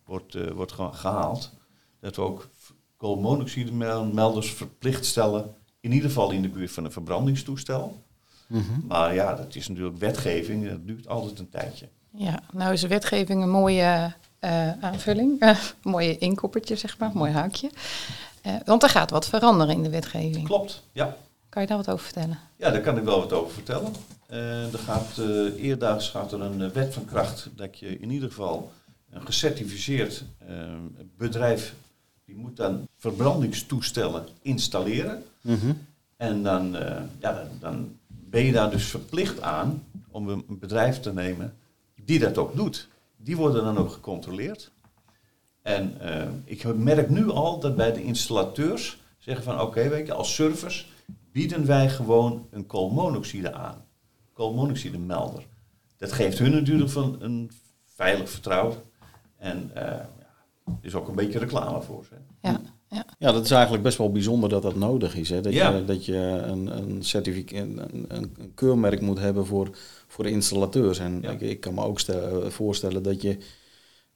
wordt, 0.08 0.34
eh, 0.34 0.50
wordt 0.50 0.72
ge- 0.72 0.92
gehaald. 0.92 1.52
Dat 2.00 2.16
we 2.16 2.22
ook 2.22 2.48
koolmonoxidemelders 2.96 4.50
verplicht 4.52 5.04
stellen, 5.06 5.54
in 5.80 5.92
ieder 5.92 6.08
geval 6.08 6.30
in 6.30 6.42
de 6.42 6.48
buurt 6.48 6.70
van 6.70 6.84
een 6.84 6.92
verbrandingstoestel. 6.92 8.02
Mhm. 8.46 8.86
Maar 8.86 9.14
ja, 9.14 9.34
dat 9.34 9.54
is 9.54 9.68
natuurlijk 9.68 9.98
wetgeving, 9.98 10.68
dat 10.70 10.86
duurt 10.86 11.08
altijd 11.08 11.38
een 11.38 11.48
tijdje. 11.48 11.88
Ja, 12.10 12.40
nou 12.52 12.72
is 12.72 12.80
de 12.80 12.88
wetgeving 12.88 13.42
een 13.42 13.50
mooie 13.50 14.12
eh, 14.38 14.70
aanvulling. 14.80 15.36
Een 15.42 15.56
mooie 15.92 16.18
inkoppertje, 16.18 16.76
zeg 16.76 16.98
maar. 16.98 17.10
Mooi 17.14 17.32
haakje. 17.32 17.70
Eh, 18.42 18.54
want 18.64 18.82
er 18.82 18.88
gaat 18.88 19.10
wat 19.10 19.28
veranderen 19.28 19.74
in 19.74 19.82
de 19.82 19.90
wetgeving. 19.90 20.46
Klopt, 20.46 20.82
ja. 20.92 21.16
Kan 21.48 21.62
je 21.62 21.68
daar 21.68 21.76
wat 21.76 21.90
over 21.90 22.04
vertellen? 22.04 22.38
Ja, 22.56 22.70
daar 22.70 22.80
kan 22.80 22.96
ik 22.98 23.04
wel 23.04 23.18
wat 23.20 23.32
over 23.32 23.52
vertellen. 23.52 23.92
Eh, 24.26 24.72
er 24.72 24.78
gaat, 24.78 25.18
eh 25.18 25.62
eerdaags 25.64 26.08
gaat 26.08 26.32
er 26.32 26.40
een 26.40 26.72
wet 26.72 26.94
van 26.94 27.04
kracht 27.04 27.48
dat 27.56 27.78
je 27.78 27.98
in 27.98 28.10
ieder 28.10 28.28
geval 28.28 28.72
een 29.10 29.26
gecertificeerd 29.26 30.24
eh, 30.38 30.74
bedrijf, 31.16 31.74
die 32.24 32.36
moet 32.36 32.56
dan 32.56 32.88
verbrandingstoestellen 32.96 34.26
installeren. 34.42 35.22
Mhm. 35.40 35.72
En 36.16 36.42
dan, 36.42 36.76
eh, 36.76 37.02
ja, 37.18 37.48
dan, 37.60 37.96
ben 38.08 38.44
je 38.44 38.52
daar 38.52 38.70
dus 38.70 38.84
verplicht 38.84 39.40
aan 39.40 39.84
om 40.10 40.28
een 40.28 40.44
bedrijf 40.48 41.00
te 41.00 41.12
nemen 41.12 41.54
die 42.04 42.18
dat 42.18 42.38
ook 42.38 42.56
doet. 42.56 42.88
Die 43.16 43.36
worden 43.36 43.64
dan 43.64 43.78
ook 43.78 43.92
gecontroleerd. 43.92 44.70
En 45.62 46.00
eh, 46.00 46.28
ik 46.44 46.74
merk 46.74 47.10
nu 47.10 47.30
al 47.30 47.60
dat 47.60 47.76
bij 47.76 47.92
de 47.92 48.02
installateurs 48.02 48.98
zeggen 49.18 49.44
van 49.44 49.60
oké, 49.60 49.88
weet 49.88 50.06
je, 50.06 50.12
als 50.12 50.34
service 50.34 50.84
bieden 51.32 51.66
wij 51.66 51.88
gewoon 51.88 52.46
een 52.50 52.66
koolmonoxide 52.66 53.52
aan. 53.52 53.84
Koolmonoxidemelder. 54.32 55.46
Dat 55.96 56.12
geeft 56.12 56.38
hun 56.38 56.50
natuurlijk 56.50 56.90
van 56.90 57.16
een 57.20 57.50
veilig 57.94 58.30
vertrouwen. 58.30 58.76
En 59.38 59.70
eh 59.74 59.82
ja, 59.82 60.78
is 60.80 60.94
ook 60.94 61.08
een 61.08 61.14
beetje 61.14 61.38
reclame 61.38 61.82
voor 61.82 62.04
ze. 62.04 62.14
Ja, 62.42 62.60
ja. 62.88 63.04
Ja, 63.18 63.32
dat 63.32 63.44
is 63.44 63.50
eigenlijk 63.50 63.82
best 63.82 63.98
wel 63.98 64.12
bijzonder 64.12 64.48
dat 64.48 64.62
dat 64.62 64.76
nodig 64.76 65.16
is. 65.16 65.30
Hè? 65.30 65.40
Dat, 65.40 65.52
Ja. 65.52 65.70
je, 65.70 65.84
dat 65.84 66.04
je 66.04 66.16
een, 66.16 66.78
een, 66.78 67.02
certificaat, 67.02 67.62
een, 67.66 68.04
een, 68.08 68.52
keurmerk 68.54 69.00
moet 69.00 69.18
hebben 69.18 69.46
voor, 69.46 69.70
voor 70.06 70.24
de 70.24 70.30
installateurs. 70.30 70.98
En 70.98 71.18
Ja. 71.22 71.30
ik, 71.30 71.40
ik 71.40 71.60
kan 71.60 71.74
me 71.74 71.82
ook 71.84 72.00
stel- 72.00 72.50
voorstellen 72.50 73.02
dat 73.02 73.22
je 73.22 73.38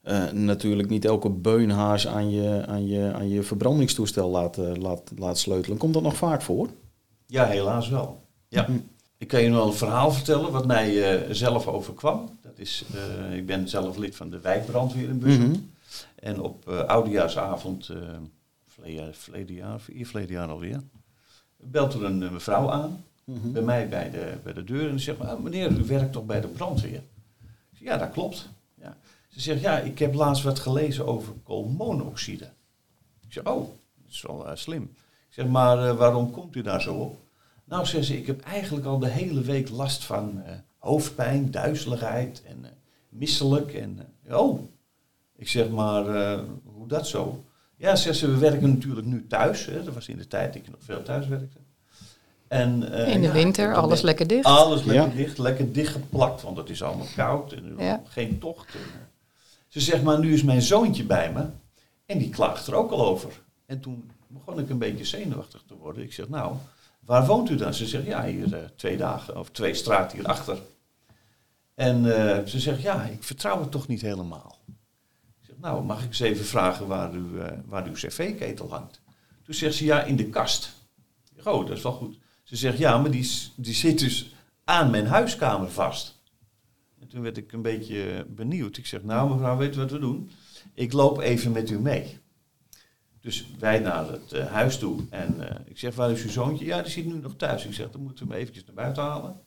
eh, 0.02 0.30
natuurlijk 0.30 0.88
niet 0.88 1.04
elke 1.04 1.30
beunhaas 1.30 2.06
aan 2.06 2.30
je, 2.30 2.64
aan 2.66 2.86
je, 2.86 3.12
aan 3.12 3.28
je 3.28 3.42
verbrandingstoestel 3.42 4.30
laat, 4.30 4.58
eh, 4.58 4.74
laat, 4.74 5.12
laat 5.16 5.38
sleutelen. 5.38 5.78
Komt 5.78 5.94
dat 5.94 6.02
nog 6.02 6.16
vaak 6.16 6.42
voor? 6.42 6.68
Ja, 7.26 7.46
helaas 7.46 7.88
wel. 7.88 8.20
Ja. 8.48 8.64
Hm. 8.66 8.72
Ik 9.22 9.28
kan 9.28 9.42
je 9.42 9.48
nog 9.48 9.58
wel 9.58 9.66
een 9.66 9.72
verhaal 9.74 10.12
vertellen 10.12 10.52
wat 10.52 10.66
mij 10.66 11.14
eh, 11.22 11.30
zelf 11.34 11.66
overkwam. 11.66 12.38
Dat 12.40 12.52
is, 12.58 12.84
eh, 12.94 13.36
ik 13.36 13.46
ben 13.46 13.68
zelf 13.68 13.96
lid 13.96 14.16
van 14.16 14.30
de 14.30 14.40
wijkbrandweer 14.40 15.08
in 15.08 15.18
Bussum. 15.18 15.48
Mhm. 15.50 15.58
En 16.14 16.40
op 16.40 16.68
eh 16.68 16.78
oudejaarsavond, 16.80 17.90
verleden, 18.66 19.14
verleden 19.14 19.54
jaar, 19.54 19.80
vier 19.80 20.06
verleden 20.06 20.32
jaar 20.34 20.48
alweer, 20.48 20.80
belt 21.56 21.94
er 21.94 22.04
een 22.04 22.18
mevrouw 22.32 22.70
aan 22.70 23.04
Mhm. 23.24 23.52
bij 23.52 23.62
mij 23.62 23.88
bij 23.88 24.10
de, 24.10 24.34
bij 24.42 24.52
de 24.52 24.64
deur 24.64 24.84
en 24.84 24.90
die 24.90 24.98
zegt, 24.98 25.20
"Ah, 25.20 25.40
meneer, 25.40 25.70
u 25.70 25.84
werkt 25.84 26.12
toch 26.12 26.26
bij 26.26 26.40
de 26.40 26.48
brandweer? 26.48 27.02
Ik 27.02 27.78
zeg, 27.78 27.88
ja, 27.88 27.96
dat 27.96 28.10
klopt. 28.10 28.48
Ja. 28.74 28.96
Ze 29.28 29.40
zegt, 29.40 29.60
ja, 29.60 29.78
ik 29.78 29.98
heb 29.98 30.14
laatst 30.14 30.42
wat 30.42 30.58
gelezen 30.58 31.06
over 31.06 31.32
koolmonoxide. 31.42 32.44
Ik 33.26 33.32
zeg, 33.32 33.44
oh, 33.44 33.68
dat 34.02 34.10
is 34.10 34.22
wel 34.22 34.46
slim. 34.54 34.82
Ik 35.28 35.34
zeg, 35.34 35.46
maar 35.46 35.94
waarom 35.96 36.30
komt 36.30 36.56
u 36.56 36.62
daar 36.62 36.82
zo 36.82 36.94
op? 36.94 37.16
Nou, 37.72 37.86
zegt 37.86 38.06
ze, 38.06 38.16
ik 38.18 38.26
heb 38.26 38.40
eigenlijk 38.40 38.86
al 38.86 38.98
de 38.98 39.08
hele 39.08 39.40
week 39.40 39.68
last 39.70 40.04
van 40.04 40.42
eh, 40.44 40.52
hoofdpijn, 40.78 41.50
duizeligheid 41.50 42.42
en 42.46 42.64
eh, 42.64 42.70
misselijk. 43.08 43.74
En, 43.74 43.98
eh, 44.26 44.38
oh, 44.40 44.60
ik 45.36 45.48
zeg 45.48 45.68
maar, 45.70 46.06
eh, 46.08 46.40
hoe 46.64 46.88
dat 46.88 47.06
zo? 47.06 47.44
Ja, 47.76 47.96
zegt 47.96 48.18
ze, 48.18 48.30
we 48.30 48.38
werken 48.38 48.68
natuurlijk 48.74 49.06
nu 49.06 49.26
thuis. 49.26 49.66
Hè. 49.66 49.84
Dat 49.84 49.94
was 49.94 50.08
in 50.08 50.16
de 50.16 50.26
tijd 50.26 50.52
dat 50.52 50.62
ik 50.62 50.70
nog 50.70 50.80
veel 50.82 51.02
thuis 51.02 51.26
werkte. 51.26 51.56
En, 52.48 52.92
eh, 52.92 53.14
In 53.14 53.20
de 53.20 53.26
ja, 53.26 53.32
winter, 53.32 53.74
alles 53.74 53.96
ben- 53.96 54.04
lekker 54.06 54.26
dicht. 54.26 54.44
Alles 54.44 54.84
lekker 54.84 55.08
Ja. 55.08 55.14
dicht, 55.14 55.38
lekker 55.38 55.72
dichtgeplakt, 55.72 56.42
want 56.42 56.56
het 56.56 56.70
is 56.70 56.82
allemaal 56.82 57.06
koud 57.16 57.52
en 57.52 57.74
Ja. 57.78 58.02
geen 58.08 58.38
tocht. 58.38 58.74
En, 58.74 58.80
ze 59.68 59.80
zegt, 59.80 60.02
maar 60.02 60.18
nu 60.18 60.32
is 60.32 60.42
mijn 60.42 60.62
zoontje 60.62 61.04
bij 61.04 61.32
me 61.32 61.44
en 62.06 62.18
die 62.18 62.30
klaagt 62.30 62.66
er 62.66 62.74
ook 62.74 62.90
al 62.90 63.06
over. 63.06 63.40
En 63.66 63.80
toen 63.80 64.10
begon 64.26 64.58
ik 64.58 64.70
een 64.70 64.78
beetje 64.78 65.04
zenuwachtig 65.04 65.62
te 65.66 65.74
worden. 65.76 66.02
Ik 66.02 66.12
zeg, 66.12 66.28
nou, 66.28 66.54
waar 67.04 67.26
woont 67.26 67.50
u 67.50 67.56
dan? 67.56 67.75
Ze 67.75 67.87
zegt, 67.87 68.06
ja, 68.06 68.25
hier 68.25 68.54
eh, 68.54 68.64
twee 68.76 68.97
dagen 68.97 69.38
of 69.38 69.50
twee 69.50 69.75
straten 69.75 70.16
hierachter. 70.16 70.59
En 71.75 71.97
eh, 71.97 72.47
ze 72.47 72.61
zegt, 72.61 72.82
ja, 72.82 73.04
ik 73.04 73.23
vertrouw 73.23 73.61
het 73.61 73.71
toch 73.71 73.88
niet 73.88 74.00
helemaal. 74.00 74.59
Ik 75.40 75.47
zeg, 75.47 75.56
nou, 75.59 75.85
mag 75.85 76.02
ik 76.02 76.09
eens 76.09 76.21
even 76.21 76.44
vragen 76.44 76.87
waar, 76.87 77.14
eh, 77.14 77.59
waar 77.64 77.87
uw 77.87 77.92
cv-ketel 77.92 78.71
hangt? 78.71 79.00
Toen 79.44 79.54
zegt 79.54 79.75
ze, 79.75 79.85
ja, 79.85 80.02
in 80.02 80.16
de 80.16 80.28
kast. 80.28 80.73
Zeg, 81.35 81.47
oh, 81.47 81.66
dat 81.66 81.76
is 81.76 81.82
wel 81.82 81.92
goed. 81.92 82.18
Ze 82.42 82.56
zegt, 82.56 82.78
ja, 82.78 82.99
maar 82.99 83.11
die, 83.11 83.30
die 83.56 83.75
zit 83.75 83.99
dus 83.99 84.35
aan 84.64 84.90
mijn 84.90 85.06
huiskamer 85.06 85.71
vast. 85.71 86.21
En 87.00 87.09
toen 87.09 87.23
werd 87.23 87.37
ik 87.37 87.52
een 87.52 87.62
beetje 87.62 88.26
benieuwd. 88.28 88.76
Ik 88.76 88.87
zeg, 88.87 89.02
nou 89.02 89.30
mevrouw, 89.30 89.56
weet 89.56 89.75
u 89.75 89.78
wat 89.78 89.90
we 89.90 89.99
doen? 89.99 90.30
Ik 90.75 90.92
loop 90.92 91.18
even 91.18 91.52
met 91.52 91.71
u 91.71 91.78
mee. 91.78 92.21
Dus 93.22 93.46
wij 93.58 93.78
naar 93.78 94.10
het 94.10 94.32
eh, 94.32 94.46
huis 94.46 94.78
toe. 94.78 95.00
En 95.10 95.48
eh, 95.48 95.60
ik 95.64 95.78
zeg, 95.78 95.94
waar 95.94 96.10
is 96.10 96.22
uw 96.22 96.30
zoontje? 96.30 96.64
Ja, 96.64 96.82
die 96.82 96.90
zit 96.90 97.06
nu 97.06 97.12
nog 97.12 97.36
thuis. 97.36 97.64
Ik 97.64 97.74
zeg, 97.74 97.90
dan 97.90 98.02
moeten 98.02 98.26
we 98.26 98.32
hem 98.32 98.40
eventjes 98.40 98.64
naar 98.64 98.74
buiten 98.74 99.02
halen. 99.02 99.40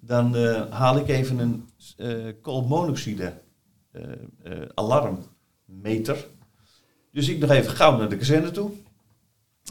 Dan 0.00 0.36
eh, 0.36 0.70
haal 0.70 0.96
ik 0.96 1.08
even 1.08 1.38
een 1.38 1.68
koolmonoxide 2.40 3.42
alarmmeter. 4.74 6.26
Dus 7.12 7.28
ik 7.28 7.38
nog 7.38 7.50
even 7.50 7.70
gauw 7.70 7.98
naar 7.98 8.08
de 8.08 8.16
kazerne 8.16 8.50
toe. 8.50 8.70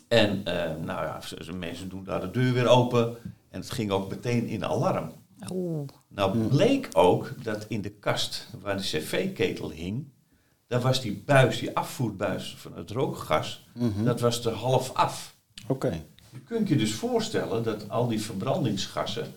En 0.08 0.44
nou 0.84 1.06
ja, 1.06 1.20
mensen 1.54 1.90
doen 1.90 2.04
daar 2.04 2.22
de 2.22 2.32
deur 2.32 2.54
weer 2.54 2.68
open. 2.68 3.18
En 3.50 3.60
het 3.60 3.72
ging 3.72 3.92
ook 3.92 4.10
meteen 4.10 4.48
in 4.48 4.66
alarm. 4.66 5.12
Oeh. 5.52 5.88
Nou 6.08 6.48
bleek 6.48 6.90
ook 6.94 7.44
dat 7.44 7.66
in 7.68 7.82
de 7.82 7.90
kast 7.90 8.48
waar 8.62 8.78
de 8.78 8.84
cv-ketel 8.84 9.72
hing, 9.72 10.08
daar 10.70 10.82
was 10.82 11.02
die 11.02 11.24
buis, 11.26 11.60
die 11.60 11.76
afvoerbuis 11.78 12.56
van 12.58 12.74
het 12.78 12.92
rookgas, 12.92 13.66
Mhm. 13.74 14.04
dat 14.04 14.20
was 14.20 14.46
er 14.46 14.54
half 14.54 14.94
af. 14.94 15.36
Oké. 15.68 16.04
Je 16.32 16.40
kunt 16.40 16.68
je 16.68 16.76
dus 16.76 16.94
voorstellen 16.94 17.64
dat 17.64 17.90
al 17.90 18.08
die 18.08 18.22
verbrandingsgassen 18.22 19.34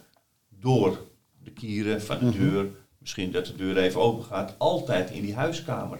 door 0.49 0.99
de 1.45 1.51
kieren 1.51 2.03
van 2.03 2.19
de 2.19 2.25
Mhm. 2.25 2.39
deur, 2.39 2.71
misschien 2.99 3.33
dat 3.33 3.47
de 3.47 3.55
deur 3.57 3.77
even 3.77 4.01
open 4.01 4.25
gaat, 4.25 4.55
altijd 4.59 5.11
in 5.11 5.23
die 5.23 5.35
huiskamer 5.35 5.99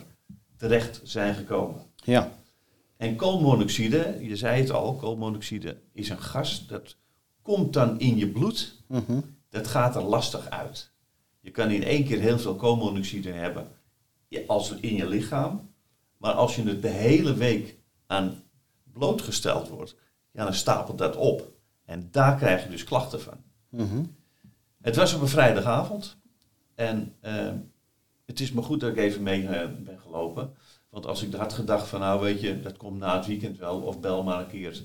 terecht 0.57 1.01
zijn 1.05 1.35
gekomen. 1.35 1.83
Ja. 2.05 2.33
En 2.97 3.17
koolmonoxide, 3.17 4.17
je 4.21 4.37
zei 4.37 4.61
het 4.61 4.71
al, 4.71 4.95
koolmonoxide 4.95 5.77
is 5.93 6.09
een 6.09 6.21
gas 6.23 6.67
dat 6.67 6.97
komt 7.43 7.73
dan 7.73 8.01
in 8.01 8.17
je 8.17 8.29
bloed 8.29 8.83
Mhm. 8.89 9.21
dat 9.51 9.67
gaat 9.67 9.97
er 9.97 10.03
lastig 10.03 10.51
uit. 10.51 10.91
Je 11.41 11.51
kan 11.51 11.71
in 11.71 11.83
één 11.85 12.05
keer 12.05 12.21
heel 12.21 12.39
veel 12.39 12.55
koolmonoxide 12.55 13.31
hebben 13.31 13.69
als 14.47 14.71
in 14.71 14.95
je 14.95 15.09
lichaam. 15.09 15.71
Maar 16.17 16.33
als 16.33 16.57
je 16.57 16.63
het 16.63 16.83
de 16.83 16.89
hele 16.89 17.35
week 17.35 17.77
aan 18.07 18.43
blootgesteld 18.93 19.69
wordt, 19.69 19.97
ja, 20.31 20.45
dan 20.45 20.55
stapelt 20.55 20.99
dat 20.99 21.17
op. 21.17 21.51
En 21.85 22.09
daar 22.11 22.37
krijg 22.37 22.63
je 22.63 22.71
dus 22.71 22.85
klachten 22.85 23.21
van. 23.21 23.37
Mhm. 23.69 24.05
Het 24.81 24.97
was 24.97 25.15
op 25.15 25.21
een 25.21 25.29
vrijdagavond. 25.29 26.17
En 26.75 27.15
eh, 27.21 27.53
het 28.27 28.41
is 28.41 28.53
maar 28.53 28.65
goed 28.65 28.81
dat 28.81 28.91
ik 28.91 28.97
even 28.97 29.23
mee 29.23 29.47
eh, 29.47 29.69
ben 29.85 29.99
gelopen. 30.01 30.55
Want 30.89 31.07
als 31.07 31.23
ik 31.23 31.35
had 31.35 31.53
gedacht 31.53 31.89
van 31.89 32.01
nou 32.01 32.21
weet 32.21 32.41
je, 32.41 32.61
dat 32.61 32.77
komt 32.77 32.99
na 32.99 33.17
het 33.17 33.27
weekend 33.27 33.59
wel. 33.59 33.81
Of 33.81 34.01
bel 34.01 34.23
maar 34.23 34.41
een 34.41 34.49
keer. 34.49 34.83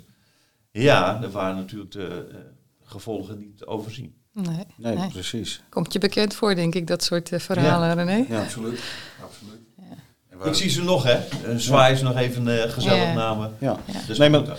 Ja, 0.72 1.22
er 1.22 1.32
waren 1.32 1.56
natuurlijk 1.56 1.92
de 1.92 2.27
eh, 2.32 2.38
gevolgen 2.84 3.38
niet 3.38 3.58
te 3.58 3.68
overzien. 3.68 4.16
Nee, 4.34 4.66
Nee, 4.75 4.96
nee. 4.96 5.10
precies. 5.10 5.63
Komt 5.70 5.94
je 5.94 6.00
bekend 6.00 6.34
voor, 6.36 6.56
denk 6.56 6.75
ik, 6.75 6.88
dat 6.88 7.04
soort 7.04 7.30
verhalen, 7.34 7.94
René? 7.94 8.25
Ja. 8.30 8.42
Absoluut, 8.42 8.82
absoluut. 9.27 10.46
Ik 10.46 10.53
zie 10.53 10.69
ze 10.69 10.84
nog, 10.84 11.03
hè? 11.03 11.17
Een 11.51 11.60
zwaai 11.60 11.93
is 11.93 12.01
nog 12.01 12.15
even 12.17 12.62
eh, 12.63 12.69
gezellig 12.69 13.03
Ja. 13.03 13.13
namen. 13.13 13.53
Ja. 13.60 13.79
Is 14.10 14.17
Nee, 14.17 14.29
maar- 14.29 14.57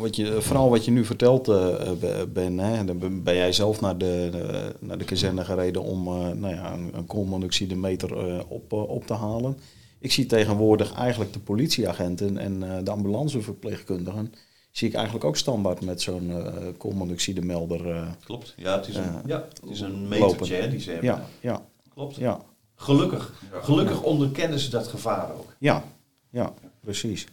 Wat 0.00 0.16
je, 0.16 0.36
verhaal 0.40 0.70
wat 0.70 0.84
je 0.84 0.90
nu 0.90 1.04
vertelt, 1.04 1.48
eh, 1.48 1.90
eh, 1.90 2.28
Ben, 2.32 2.58
hè, 2.58 2.84
dan 2.84 2.98
ben- 3.22 3.34
jij 3.34 3.52
zelf 3.52 3.80
naar 3.80 3.98
de, 3.98 4.28
de- 4.30 4.74
naar 4.80 4.98
de 4.98 5.04
kazerne 5.04 5.44
gereden 5.44 5.82
om 5.82 6.06
eh, 6.06 6.12
nou 6.30 6.54
ja, 6.54 6.72
een, 6.72 6.90
een 6.94 7.06
koolmonoxidemeter 7.06 8.18
eh, 8.28 8.40
op, 8.48 8.72
eh, 8.72 8.88
op 8.88 9.06
te 9.06 9.14
halen. 9.14 9.58
Ik 10.00 10.12
zie 10.12 10.26
tegenwoordig 10.26 10.92
eigenlijk 10.94 11.32
de 11.32 11.38
politieagenten 11.38 12.38
en 12.38 12.62
eh, 12.62 12.84
de 12.84 12.90
ambulanceverpleegkundigen, 12.90 14.32
zie 14.70 14.88
ik 14.88 14.94
eigenlijk 14.94 15.24
ook 15.24 15.36
standaard 15.36 15.84
met 15.84 16.02
zo'n 16.02 16.30
eh 16.30 16.52
koolmonoxidemelder. 16.76 17.90
eh, 17.90 18.02
Klopt. 18.24 18.54
Ja, 18.56 18.76
het 18.76 18.88
is 18.88 18.96
een, 18.96 19.02
Eh, 19.04 19.14
ja, 19.26 19.44
het 19.60 19.70
is 19.70 19.80
een 19.80 20.08
metertje 20.08 20.54
hè, 20.54 20.68
die 20.70 20.80
ze 20.80 20.90
hebben. 20.90 21.08
ja, 21.10 21.24
ja, 21.40 21.62
Klopt. 21.94 22.16
ja, 22.16 22.40
Gelukkig. 22.80 23.32
Ja. 23.52 23.60
Gelukkig 23.60 24.02
onderkennen 24.02 24.58
ze 24.58 24.70
dat 24.70 24.86
gevaar 24.88 25.32
ook. 25.34 25.52
ja, 25.58 25.84
ja, 26.30 26.54
precies. 26.80 27.26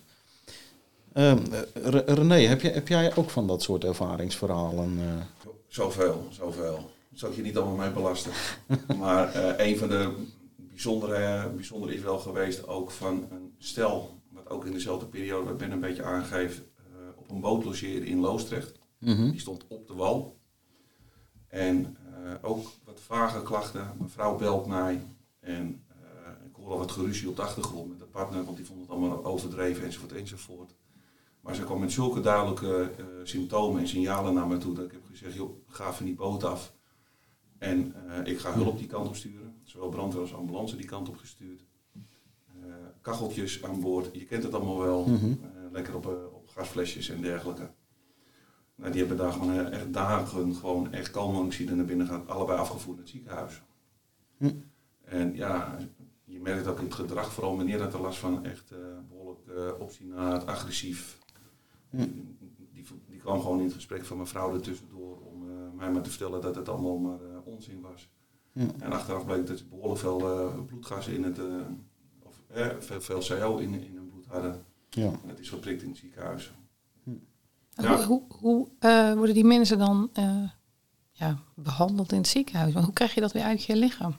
Re- 1.14 2.04
René, 2.06 2.36
heb, 2.36 2.62
je, 2.62 2.70
heb 2.70 2.88
jij 2.88 3.16
ook 3.16 3.30
van 3.30 3.48
dat 3.48 3.62
soort 3.62 3.84
ervaringsverhalen? 3.84 5.00
eh? 5.00 5.50
Zoveel, 5.68 6.28
zoveel. 6.32 6.76
Dat 7.10 7.20
zal 7.20 7.30
ik 7.30 7.36
je 7.36 7.42
niet 7.42 7.58
allemaal 7.58 7.76
mee 7.76 7.90
belasten. 7.92 8.32
maar 9.00 9.34
eh, 9.34 9.68
een 9.68 9.78
van 9.78 9.88
de 9.90 10.14
bijzondere, 10.58 11.50
bijzondere 11.50 11.94
is 11.96 12.02
wel 12.02 12.20
geweest 12.20 12.68
ook 12.68 12.92
van 12.92 13.28
een 13.32 13.54
stel, 13.58 14.20
wat 14.32 14.50
ook 14.50 14.66
in 14.66 14.72
dezelfde 14.72 15.06
periode, 15.06 15.46
wat 15.46 15.58
Ben 15.58 15.72
een 15.72 15.80
beetje 15.80 16.04
aangeeft, 16.04 16.58
eh, 16.58 16.94
op 17.16 17.32
een 17.32 17.40
boot 17.42 17.64
logeren 17.66 18.06
in 18.08 18.20
Loostrecht. 18.20 18.72
Mhm. 19.00 19.30
Die 19.32 19.40
stond 19.40 19.66
op 19.68 19.88
de 19.88 19.94
wal. 19.94 20.38
En 21.48 21.98
eh, 22.26 22.32
ook 22.42 22.68
wat 22.86 23.00
vage 23.06 23.42
klachten. 23.42 23.92
Mijn 23.98 24.10
vrouw 24.10 24.36
belt 24.36 24.66
mij. 24.66 25.02
En 25.46 25.84
eh, 25.88 25.96
ik 26.46 26.56
hoor 26.56 26.72
al 26.72 26.78
wat 26.78 26.92
geruzie 26.92 27.30
op 27.30 27.36
de 27.36 27.42
achtergrond 27.42 27.90
met 27.90 28.00
de 28.00 28.06
partner, 28.06 28.44
want 28.44 28.58
die 28.58 28.66
vond 28.66 28.82
het 28.82 28.90
allemaal 28.90 29.26
overdreven 29.26 29.84
enzovoort 29.84 30.12
enzovoort. 30.12 30.76
Maar 31.42 31.56
ze 31.56 31.64
kwam 31.64 31.80
met 31.80 31.92
zulke 31.92 32.22
duidelijke 32.22 32.92
eh, 32.98 33.06
symptomen 33.24 33.82
en 33.82 33.88
signalen 33.88 34.34
naar 34.34 34.48
me 34.48 34.58
toe 34.58 34.74
dat 34.74 34.86
ik 34.86 34.92
heb 34.92 35.06
gezegd, 35.06 35.34
joh, 35.34 35.58
ga 35.68 35.94
van 35.94 36.06
die 36.06 36.16
boot 36.16 36.44
af. 36.44 36.74
En 37.58 37.94
eh, 38.08 38.32
ik 38.32 38.40
ga 38.40 38.54
hulp 38.54 38.78
die 38.78 38.88
kant 38.88 39.08
op 39.08 39.16
sturen. 39.16 39.56
Zowel 39.64 39.90
brandweer 39.90 40.22
als 40.22 40.34
ambulance 40.34 40.76
die 40.76 40.86
kant 40.86 41.10
op 41.10 41.18
gestuurd. 41.18 41.64
Kacheltjes 43.02 43.64
aan 43.64 43.82
boord, 43.82 44.10
je 44.14 44.26
kent 44.26 44.44
het 44.44 44.54
allemaal 44.54 44.78
wel. 44.78 45.06
Mhm. 45.06 45.34
Lekker 45.72 45.96
op, 45.96 46.06
op 46.34 46.50
gasflesjes 46.50 47.10
en 47.10 47.22
dergelijke. 47.22 47.70
Nou, 48.76 48.92
die 48.92 49.00
hebben 49.00 49.18
daar 49.18 49.32
gewoon 49.32 49.72
echt 49.72 49.94
dagen 49.94 50.56
gewoon 50.56 50.94
echt 50.94 51.12
koolmonoxide 51.12 51.76
naar 51.76 51.86
binnen 51.86 52.08
gehad. 52.08 52.28
Allebei 52.28 52.60
afgevoerd 52.60 52.96
naar 52.96 53.06
het 53.06 53.14
ziekenhuis. 53.14 53.62
Hm. 54.38 54.52
En 55.06 55.36
ja, 55.36 55.78
je 56.24 56.40
merkt 56.40 56.68
ook 56.68 56.80
in 56.80 56.86
het 56.86 56.94
gedrag, 56.94 57.34
vooral 57.34 57.56
meneer 57.56 57.82
had 57.82 57.94
er 57.94 58.02
last 58.02 58.20
van 58.20 58.46
echt 58.46 58.72
eh, 58.72 58.78
behoorlijk 59.10 59.40
uh, 59.48 59.80
obstinaat, 59.80 60.46
agressief. 60.46 61.20
Hm. 61.90 61.98
Die, 62.72 62.86
die 63.08 63.20
kwam 63.20 63.42
gewoon 63.42 63.60
in 63.60 63.66
het 63.66 63.74
gesprek 63.74 64.06
van 64.06 64.18
mijn 64.18 64.30
vrouw 64.30 64.54
ertussendoor 64.54 65.22
om 65.22 65.50
eh, 65.50 65.56
mij 65.76 65.92
maar 65.92 66.02
te 66.02 66.10
vertellen 66.10 66.42
dat 66.42 66.56
het 66.56 66.70
allemaal 66.70 66.98
maar 66.98 67.20
onzin 67.44 67.82
was. 67.82 68.10
Hm. 68.52 68.70
En 68.80 68.92
achteraf 68.92 69.26
bleek 69.26 69.48
dat 69.48 69.58
ze 69.58 69.66
behoorlijk 69.66 70.00
veel 70.00 70.64
bloedgassen 70.66 71.14
in 71.14 71.24
het, 71.24 71.40
eh, 71.40 71.46
of 72.24 72.42
eh, 72.48 72.68
veel, 72.80 73.02
veel 73.02 73.40
CO 73.40 73.58
in, 73.58 73.74
in 73.74 73.96
hun 73.96 74.10
bloed 74.10 74.26
hadden. 74.26 74.66
Ja. 74.90 75.06
En 75.06 75.28
dat 75.28 75.40
is 75.40 75.50
geprikt 75.50 75.82
in 75.82 75.90
het 75.90 75.98
ziekenhuis. 75.98 76.54
Hoe, 77.76 78.04
hoe, 78.04 78.22
hoe 78.28 78.68
eh, 78.80 79.14
worden 79.14 79.36
die 79.36 79.46
mensen 79.46 79.78
dan 79.78 80.10
eh, 80.14 80.50
ja, 81.12 81.38
behandeld 81.56 82.12
in 82.12 82.18
het 82.18 82.28
ziekenhuis? 82.28 82.74
Want 82.74 82.86
hoe 82.86 82.94
krijg 82.94 83.14
je 83.14 83.22
dat 83.22 83.32
weer 83.32 83.44
uit 83.44 83.64
je 83.64 83.76
lichaam? 83.76 84.16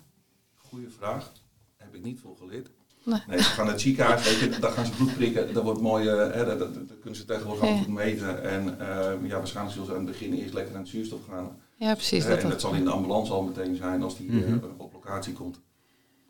Goeie 0.76 0.90
vraag. 0.98 1.32
Heb 1.76 1.94
ik 1.94 2.02
niet 2.02 2.20
veel 2.20 2.34
geleerd. 2.38 2.70
Nee. 3.04 3.20
Nee, 3.28 3.38
ze 3.38 3.44
gaan 3.44 3.64
naar 3.64 3.72
het 3.74 3.82
ziekenhuis, 3.82 4.24
weet 4.40 4.54
je, 4.54 4.60
daar 4.60 4.70
gaan 4.70 4.84
ze 4.86 4.92
bloed 4.92 5.14
prikken. 5.14 5.54
Dat 5.54 5.62
wordt 5.64 5.80
mooi, 5.80 6.08
eh, 6.08 6.32
hè, 6.32 6.44
dat, 6.44 6.58
dat, 6.58 6.74
dat 6.74 6.98
kunnen 7.00 7.18
ze 7.18 7.24
tegenwoordig 7.24 7.62
Ja. 7.62 7.68
allemaal 7.68 7.84
goed 7.84 7.94
meten. 7.94 8.42
En 8.42 8.80
eh, 8.80 9.28
ja, 9.28 9.36
waarschijnlijk 9.36 9.74
zullen 9.74 9.88
ze 9.88 9.94
aan 9.94 10.06
het 10.06 10.18
begin 10.18 10.32
eerst 10.34 10.54
lekker 10.54 10.74
aan 10.74 10.80
het 10.80 10.88
zuurstof 10.90 11.20
gaan. 11.28 11.58
Ja, 11.76 11.94
precies. 11.94 12.24
Eh, 12.24 12.30
Dat, 12.30 12.38
en 12.42 12.48
dat 12.50 12.60
zal 12.60 12.74
in 12.74 12.84
de 12.84 12.90
ambulance 12.90 13.32
al 13.32 13.42
meteen 13.42 13.76
zijn 13.76 14.02
als 14.02 14.16
die 14.16 14.28
eh, 14.28 14.34
Mhm. 14.50 14.58
op 14.76 14.92
locatie 14.92 15.32
komt. 15.32 15.60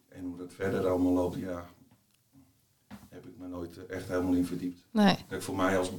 En 0.09 0.25
hoe 0.25 0.37
dat 0.37 0.53
verder 0.53 0.87
allemaal 0.89 1.13
loopt, 1.13 1.39
ja, 1.39 1.67
heb 3.09 3.27
ik 3.27 3.35
me 3.39 3.47
nooit 3.49 3.77
eh, 3.87 3.97
echt 3.97 4.09
helemaal 4.09 4.35
in 4.35 4.47
verdiept. 4.47 4.83
nee. 4.91 5.17
Kijk, 5.29 5.43
voor 5.43 5.57
mij 5.57 5.79
als 5.79 5.91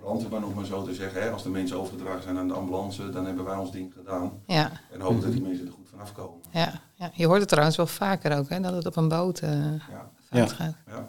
brandweerman, 0.00 0.40
nog 0.40 0.54
maar 0.54 0.64
zo 0.64 0.82
te 0.84 0.94
zeggen, 0.94 1.22
hè, 1.22 1.30
als 1.30 1.42
de 1.42 1.48
mensen 1.50 1.76
overgedragen 1.78 2.22
zijn 2.22 2.36
aan 2.38 2.48
de 2.48 2.54
ambulance, 2.54 3.10
dan 3.10 3.26
hebben 3.26 3.44
wij 3.44 3.56
ons 3.56 3.72
ding 3.72 3.92
gedaan. 3.92 4.42
Ja, 4.46 4.80
En 4.92 5.00
hopen 5.00 5.16
dat 5.20 5.24
Mhm. 5.30 5.38
die 5.38 5.48
mensen 5.48 5.66
er 5.66 5.72
goed 5.72 5.88
vanaf 5.88 6.12
komen. 6.12 6.35
Ja, 6.52 6.80
ja. 6.94 7.10
Je 7.14 7.26
hoort 7.26 7.40
het 7.40 7.48
trouwens 7.48 7.76
wel 7.76 7.86
vaker 7.86 8.38
ook, 8.38 8.48
hè, 8.48 8.60
dat 8.60 8.72
het 8.74 8.86
op 8.86 8.96
een 8.96 9.08
boot 9.08 9.38
eh 9.38 9.50
Ja, 9.90 10.10
fout 10.30 10.48
Ja. 10.50 10.54
gaat. 10.56 10.74
ja. 10.86 11.08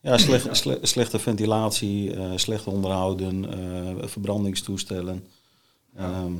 Ja, 0.00 0.18
slecht, 0.18 0.56
sle- 0.56 0.78
slechte 0.82 1.18
ventilatie, 1.18 2.14
eh, 2.16 2.30
slecht 2.36 2.66
onderhouden, 2.66 3.52
eh, 3.52 4.06
verbrandingstoestellen. 4.08 5.26
Ja. 5.96 6.02
Ehm, 6.02 6.32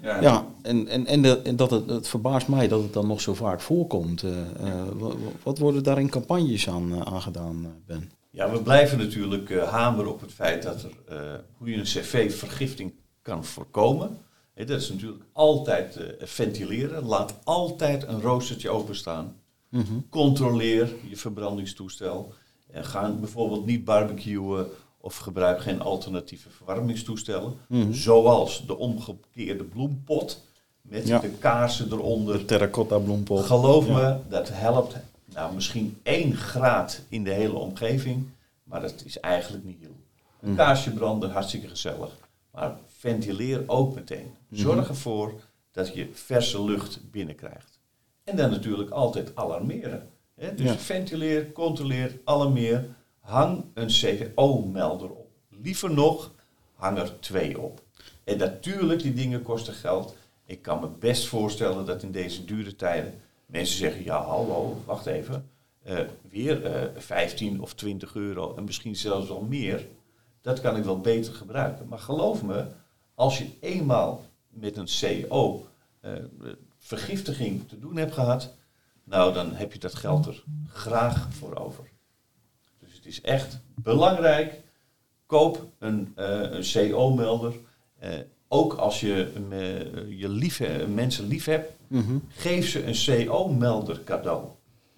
Ja, 0.00 0.16
en- 0.16 0.22
ja, 0.22 0.46
en, 0.62 0.88
en, 0.88 1.06
en, 1.06 1.22
de, 1.22 1.42
en 1.42 1.56
dat 1.56 1.70
het, 1.70 1.88
het 1.88 2.08
verbaast 2.08 2.48
mij 2.48 2.68
dat 2.68 2.82
het 2.82 2.92
dan 2.92 3.06
nog 3.06 3.20
zo 3.20 3.34
vaak 3.34 3.60
voorkomt. 3.60 4.22
Eh, 4.22 4.40
eh, 4.40 4.84
wat, 4.94 5.16
wat 5.42 5.58
worden 5.58 5.82
daar 5.82 6.00
in 6.00 6.10
campagnes 6.10 6.68
aan, 6.68 6.92
eh, 6.92 7.00
aan 7.00 7.22
gedaan, 7.22 7.64
eh, 7.64 7.70
Ben? 7.86 8.10
Ja, 8.30 8.50
we 8.50 8.62
blijven 8.62 8.98
natuurlijk 8.98 9.50
eh, 9.50 9.68
hameren 9.68 10.12
op 10.12 10.20
het 10.20 10.32
feit 10.32 10.62
dat 10.62 10.82
er, 10.82 10.90
eh, 11.08 11.34
hoe 11.56 11.70
je 11.70 11.76
een 11.76 11.82
cv-vergifting 11.82 12.92
kan 13.22 13.44
voorkomen. 13.44 14.18
Dat 14.66 14.80
is 14.80 14.88
natuurlijk 14.90 15.22
altijd 15.32 15.96
eh, 15.96 16.26
ventileren. 16.26 17.04
Laat 17.04 17.34
altijd 17.44 18.06
een 18.08 18.20
roostertje 18.20 18.70
openstaan. 18.70 19.36
Mhm. 19.68 19.92
Controleer 20.10 20.88
je 21.08 21.16
verbrandingstoestel. 21.16 22.32
En 22.70 22.84
ga 22.84 23.10
bijvoorbeeld 23.10 23.66
niet 23.66 23.84
barbecuen 23.84 24.66
of 25.00 25.16
gebruik 25.16 25.60
geen 25.60 25.80
alternatieve 25.80 26.50
verwarmingstoestellen. 26.50 27.56
Mhm. 27.68 27.92
Zoals 27.92 28.66
de 28.66 28.76
omgekeerde 28.76 29.64
bloempot 29.64 30.44
met 30.82 31.06
Ja. 31.06 31.18
de 31.18 31.28
kaarsen 31.30 31.92
eronder. 31.92 32.38
De 32.38 32.44
terracotta 32.44 32.98
bloempot. 32.98 33.44
Geloof 33.44 33.86
Ja. 33.86 33.92
me, 33.94 34.16
dat 34.30 34.48
helpt. 34.52 34.96
Nou, 35.34 35.54
misschien 35.54 35.98
één 36.02 36.34
graad 36.36 37.00
in 37.08 37.24
de 37.24 37.30
hele 37.32 37.54
omgeving, 37.56 38.26
maar 38.64 38.80
dat 38.80 39.02
is 39.04 39.20
eigenlijk 39.20 39.64
niet 39.64 39.78
heel. 39.80 39.96
Een 40.40 40.50
Mm. 40.50 40.56
kaarsje 40.56 40.90
branden, 40.90 41.30
hartstikke 41.30 41.68
gezellig. 41.68 42.16
Maar 42.50 42.76
ventileer 43.02 43.62
ook 43.66 43.94
meteen. 43.94 44.34
Mhm. 44.48 44.60
Zorg 44.60 44.88
ervoor 44.88 45.40
dat 45.72 45.94
je 45.94 46.08
verse 46.12 46.64
lucht 46.64 47.00
binnenkrijgt. 47.10 47.78
En 48.24 48.36
dan 48.36 48.50
natuurlijk 48.50 48.90
altijd 48.90 49.36
alarmeren. 49.36 50.08
Hè? 50.34 50.54
Dus 50.54 50.66
Ja. 50.66 50.76
ventileer, 50.76 51.52
controleer, 51.52 52.20
alarmeer. 52.24 52.88
Hang 53.20 53.64
een 53.74 53.88
CO-melder 54.34 55.10
op. 55.10 55.28
Liever 55.62 55.90
nog, 55.90 56.34
hang 56.74 56.98
er 56.98 57.20
twee 57.20 57.60
op. 57.60 57.82
En 58.24 58.38
natuurlijk, 58.38 59.02
die 59.02 59.14
dingen 59.14 59.42
kosten 59.42 59.74
geld. 59.74 60.14
Ik 60.44 60.62
kan 60.62 60.80
me 60.80 60.88
best 60.88 61.26
voorstellen 61.26 61.86
dat 61.86 62.02
in 62.02 62.12
deze 62.12 62.44
dure 62.44 62.76
tijden 62.76 63.20
mensen 63.46 63.78
zeggen: 63.78 64.04
ja, 64.04 64.22
hallo, 64.22 64.82
wacht 64.84 65.06
even. 65.06 65.50
eh, 65.82 65.98
weer 66.30 66.64
eh 66.64 66.82
15 67.00 67.60
of 67.60 67.74
20 67.74 68.14
euro 68.14 68.54
en 68.56 68.64
misschien 68.64 68.96
zelfs 68.96 69.28
wel 69.28 69.40
meer. 69.42 69.86
Dat 70.40 70.60
kan 70.60 70.76
ik 70.76 70.84
wel 70.84 71.00
beter 71.00 71.34
gebruiken. 71.34 71.88
Maar 71.88 71.98
geloof 71.98 72.42
me, 72.42 72.64
als 73.18 73.38
je 73.38 73.46
eenmaal 73.60 74.24
met 74.48 74.76
een 74.76 74.88
CO 75.00 75.66
eh, 76.00 76.12
vergiftiging 76.78 77.68
te 77.68 77.78
doen 77.78 77.96
hebt 77.96 78.12
gehad, 78.12 78.54
nou 79.04 79.32
dan 79.32 79.52
heb 79.54 79.72
je 79.72 79.78
dat 79.78 79.94
geld 79.94 80.26
er 80.26 80.44
graag 80.72 81.28
voor 81.34 81.56
over. 81.56 81.84
Dus 82.78 82.94
het 82.94 83.06
is 83.06 83.20
echt 83.20 83.58
belangrijk. 83.74 84.60
Koop 85.26 85.66
een, 85.78 86.12
eh, 86.16 86.40
een 86.40 86.64
CO-melder. 86.72 87.54
Eh, 87.98 88.10
ook 88.48 88.74
als 88.74 89.00
je 89.00 89.32
je 90.08 90.28
lief, 90.28 90.60
mensen 90.88 91.26
lief 91.26 91.44
hebt, 91.44 91.72
Mhm. 91.86 92.18
geef 92.28 92.68
ze 92.68 92.84
een 92.84 93.26
CO-melder 93.26 94.02
cadeau. 94.04 94.44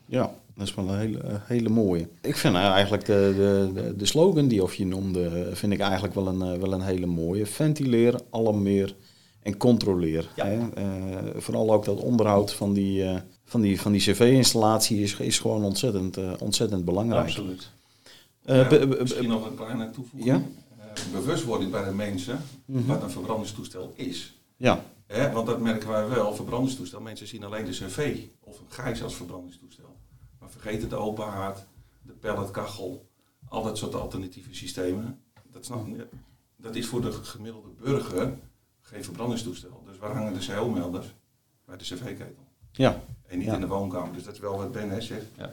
Ja, 0.06 0.34
dat 0.60 0.68
is 0.68 0.74
wel 0.74 0.88
een 0.88 0.98
hele, 0.98 1.18
eh, 1.18 1.34
hele 1.44 1.68
mooie. 1.68 2.08
Ik 2.22 2.36
vind 2.36 2.54
eh, 2.54 2.60
eigenlijk 2.62 3.04
de, 3.04 3.32
de, 3.36 3.70
de, 3.82 3.96
de 3.96 4.06
slogan 4.06 4.48
die 4.48 4.62
of 4.62 4.74
je 4.74 4.86
noemde, 4.86 5.26
eh, 5.26 5.54
vind 5.54 5.72
ik 5.72 5.80
eigenlijk 5.80 6.14
wel 6.14 6.26
een, 6.26 6.42
eh, 6.42 6.58
wel 6.60 6.72
een 6.72 6.80
hele 6.82 7.06
mooie. 7.06 7.46
Ventileer, 7.46 8.20
alarmeer 8.30 8.94
en 9.42 9.56
controleer. 9.56 10.28
Ja. 10.36 10.46
Hè? 10.46 10.68
Eh, 10.74 11.40
vooral 11.40 11.72
ook 11.72 11.84
dat 11.84 12.00
onderhoud 12.00 12.52
van 12.52 12.72
die, 12.72 13.04
eh, 13.04 13.16
van 13.44 13.60
die, 13.60 13.80
van 13.80 13.92
die 13.92 14.00
cv-installatie 14.00 15.02
is, 15.02 15.14
is 15.16 15.38
gewoon 15.38 15.64
ontzettend, 15.64 16.16
eh, 16.16 16.32
ontzettend 16.38 16.84
belangrijk. 16.84 17.22
Absoluut. 17.26 17.70
Eh, 18.44 18.70
Ja, 18.70 18.86
misschien 19.00 19.28
nog 19.28 19.46
een 19.50 19.54
kleine 19.56 19.90
toevoeging. 19.90 20.24
Ja? 20.24 20.42
Eh, 20.78 21.02
bewustwording 21.12 21.70
bij 21.70 21.84
de 21.84 21.90
mensen 21.94 22.40
Mhm. 22.64 22.86
wat 22.86 23.02
een 23.02 23.10
verbrandingstoestel 23.10 23.92
is. 23.96 24.34
ja, 24.56 24.84
Hè, 25.06 25.30
want 25.32 25.46
dat 25.46 25.60
merken 25.60 25.88
wij 25.88 26.08
wel, 26.08 26.34
verbrandigingstoestel. 26.34 27.00
Mensen 27.00 27.26
zien 27.26 27.44
alleen 27.44 27.64
de 27.64 27.70
cv 27.70 28.16
of 28.40 28.58
een 28.58 28.64
gijs 28.68 29.02
als 29.02 29.14
verbrandingstoestel. 29.14 29.89
Vergeten 30.50 30.88
de 30.88 30.96
open 30.96 31.24
haard, 31.26 31.66
de 32.02 32.12
pelletkachel, 32.12 33.08
al 33.48 33.62
dat 33.62 33.78
soort 33.78 33.94
alternatieve 33.94 34.54
systemen. 34.54 35.20
Dat, 35.52 35.64
snap, 35.64 35.86
dat 36.56 36.74
is 36.74 36.86
voor 36.86 37.00
de 37.00 37.12
gemiddelde 37.12 37.68
burger 37.68 38.38
geen 38.80 39.04
verbrandingstoestel. 39.04 39.82
Dus 39.86 39.98
waar 39.98 40.14
hangen 40.16 40.32
de 40.40 40.46
CO-melders? 40.46 41.14
Bij 41.64 41.76
de 41.76 41.84
cv-ketel. 41.84 42.44
ja, 42.72 43.02
En 43.26 43.38
niet 43.38 43.46
Ja. 43.46 43.54
in 43.54 43.60
de 43.60 43.66
woonkamer. 43.66 44.12
Dus 44.12 44.24
dat 44.24 44.34
is 44.34 44.40
wel 44.40 44.56
wat 44.56 44.72
Ben 44.72 44.90
hè, 44.90 45.00
zegt. 45.00 45.26
Ja. 45.36 45.52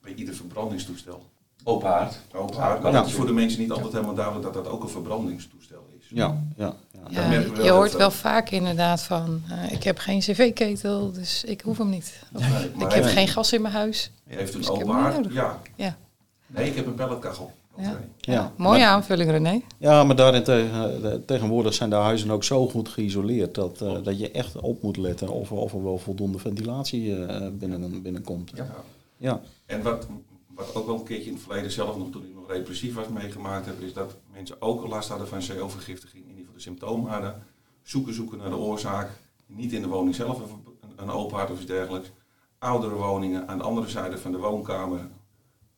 Bij 0.00 0.14
ieder 0.14 0.34
verbrandingstoestel. 0.34 1.30
Open 1.64 1.88
haard. 1.88 2.20
Open 2.34 2.56
haard. 2.56 2.82
Maar 2.82 2.92
Ja. 2.92 2.98
dat 2.98 3.06
is 3.06 3.12
voor 3.14 3.26
de 3.26 3.32
mensen 3.32 3.60
niet 3.60 3.70
altijd 3.70 3.92
helemaal 3.92 4.14
duidelijk 4.14 4.44
dat 4.44 4.54
dat 4.64 4.68
ook 4.72 4.82
een 4.82 4.88
verbrandingstoestel 4.88 5.86
is. 6.00 6.06
ja, 6.08 6.42
ja, 6.56 6.74
ja. 7.10 7.30
Ja, 7.30 7.40
je 7.62 7.70
hoort 7.70 7.90
dat, 7.90 8.00
wel 8.00 8.10
vaak 8.10 8.50
inderdaad 8.50 9.02
van, 9.02 9.42
eh, 9.50 9.72
ik 9.72 9.82
heb 9.82 9.98
geen 9.98 10.18
cv-ketel, 10.20 11.12
dus 11.12 11.44
ik 11.44 11.60
hoef 11.60 11.78
hem 11.78 11.88
niet. 11.90 12.22
Of, 12.34 12.40
Nee, 12.40 12.50
maar 12.74 12.86
ik 12.86 12.92
heb 12.92 13.04
geen 13.04 13.28
gas 13.28 13.52
in 13.52 13.62
mijn 13.62 13.74
huis. 13.74 14.10
heeft 14.24 14.54
een 14.54 14.60
Dus 14.60 14.68
open 14.70 14.88
haard. 14.88 15.32
Ja. 15.32 15.60
Ja. 15.76 15.96
Nee, 16.46 16.68
ik 16.68 16.76
heb 16.76 16.86
een 16.86 16.94
pelletkachel. 16.94 17.52
Ja. 17.76 18.00
Ja, 18.20 18.52
Mooie 18.56 18.78
maar- 18.78 18.88
aanvulling 18.88 19.30
René. 19.30 19.60
Ja, 19.78 20.04
maar 20.04 20.16
daarentegen, 20.16 21.04
eh, 21.12 21.18
tegenwoordig 21.26 21.74
zijn 21.74 21.90
de 21.90 21.96
huizen 21.96 22.30
ook 22.30 22.44
zo 22.44 22.68
goed 22.68 22.88
geïsoleerd 22.88 23.54
dat, 23.54 23.80
eh, 23.80 23.92
dat 24.02 24.18
je 24.18 24.30
echt 24.30 24.60
op 24.60 24.82
moet 24.82 24.96
letten 24.96 25.28
of, 25.28 25.50
er- 25.50 25.56
of 25.56 25.72
er 25.72 25.82
wel 25.84 25.98
voldoende 25.98 26.38
ventilatie 26.38 27.24
eh, 27.26 27.48
binnen, 27.52 28.02
binnenkomt. 28.02 28.50
Ja. 28.54 28.66
Ja. 29.16 29.40
En 29.66 29.82
wat, 29.82 30.06
wat 30.54 30.74
ook 30.74 30.86
wel 30.86 30.98
een 30.98 31.04
keertje 31.04 31.26
in 31.26 31.34
het 31.34 31.42
verleden 31.42 31.70
zelf 31.70 31.96
nog, 31.96 32.10
toen 32.10 32.24
ik 32.24 32.34
nog 32.34 32.50
repressief 32.50 32.94
was, 32.94 33.08
meegemaakt 33.08 33.66
heb, 33.66 33.80
is 33.80 33.92
dat 33.92 34.16
mensen 34.32 34.62
ook 34.62 34.86
last 34.86 35.08
hadden 35.08 35.28
van 35.28 35.38
CO-vergiftiging, 35.38 36.22
in 36.22 36.28
ieder 36.28 36.40
geval 36.40 36.54
de 36.54 36.60
symptomen 36.60 37.10
hadden. 37.10 37.42
Zoeken, 37.82 38.14
zoeken 38.14 38.38
naar 38.38 38.50
de 38.50 38.56
oorzaak. 38.56 39.10
Niet 39.46 39.72
in 39.72 39.82
de 39.82 39.88
woning 39.88 40.14
zelf 40.14 40.38
een, 40.38 40.64
een 40.96 41.10
open 41.10 41.36
haard 41.36 41.50
of 41.50 41.56
iets 41.56 41.66
dergelijks. 41.66 42.10
Oudere 42.58 42.94
woningen 42.94 43.48
aan 43.48 43.58
de 43.58 43.64
andere 43.64 43.88
zijde 43.88 44.18
van 44.18 44.32
de 44.32 44.38
woonkamer. 44.38 45.08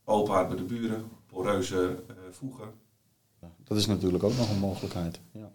Open 0.05 0.35
haard 0.35 0.49
bij 0.49 0.57
de 0.57 0.65
buren, 0.65 1.11
poreuze 1.27 2.03
eh, 2.09 2.15
voegen. 2.31 2.85
Dat 3.65 3.77
is 3.77 3.87
natuurlijk 3.87 4.25
ook 4.25 4.37
nog 4.37 4.51
een 4.51 4.59
mogelijkheid. 4.59 5.21
Ja. 5.33 5.51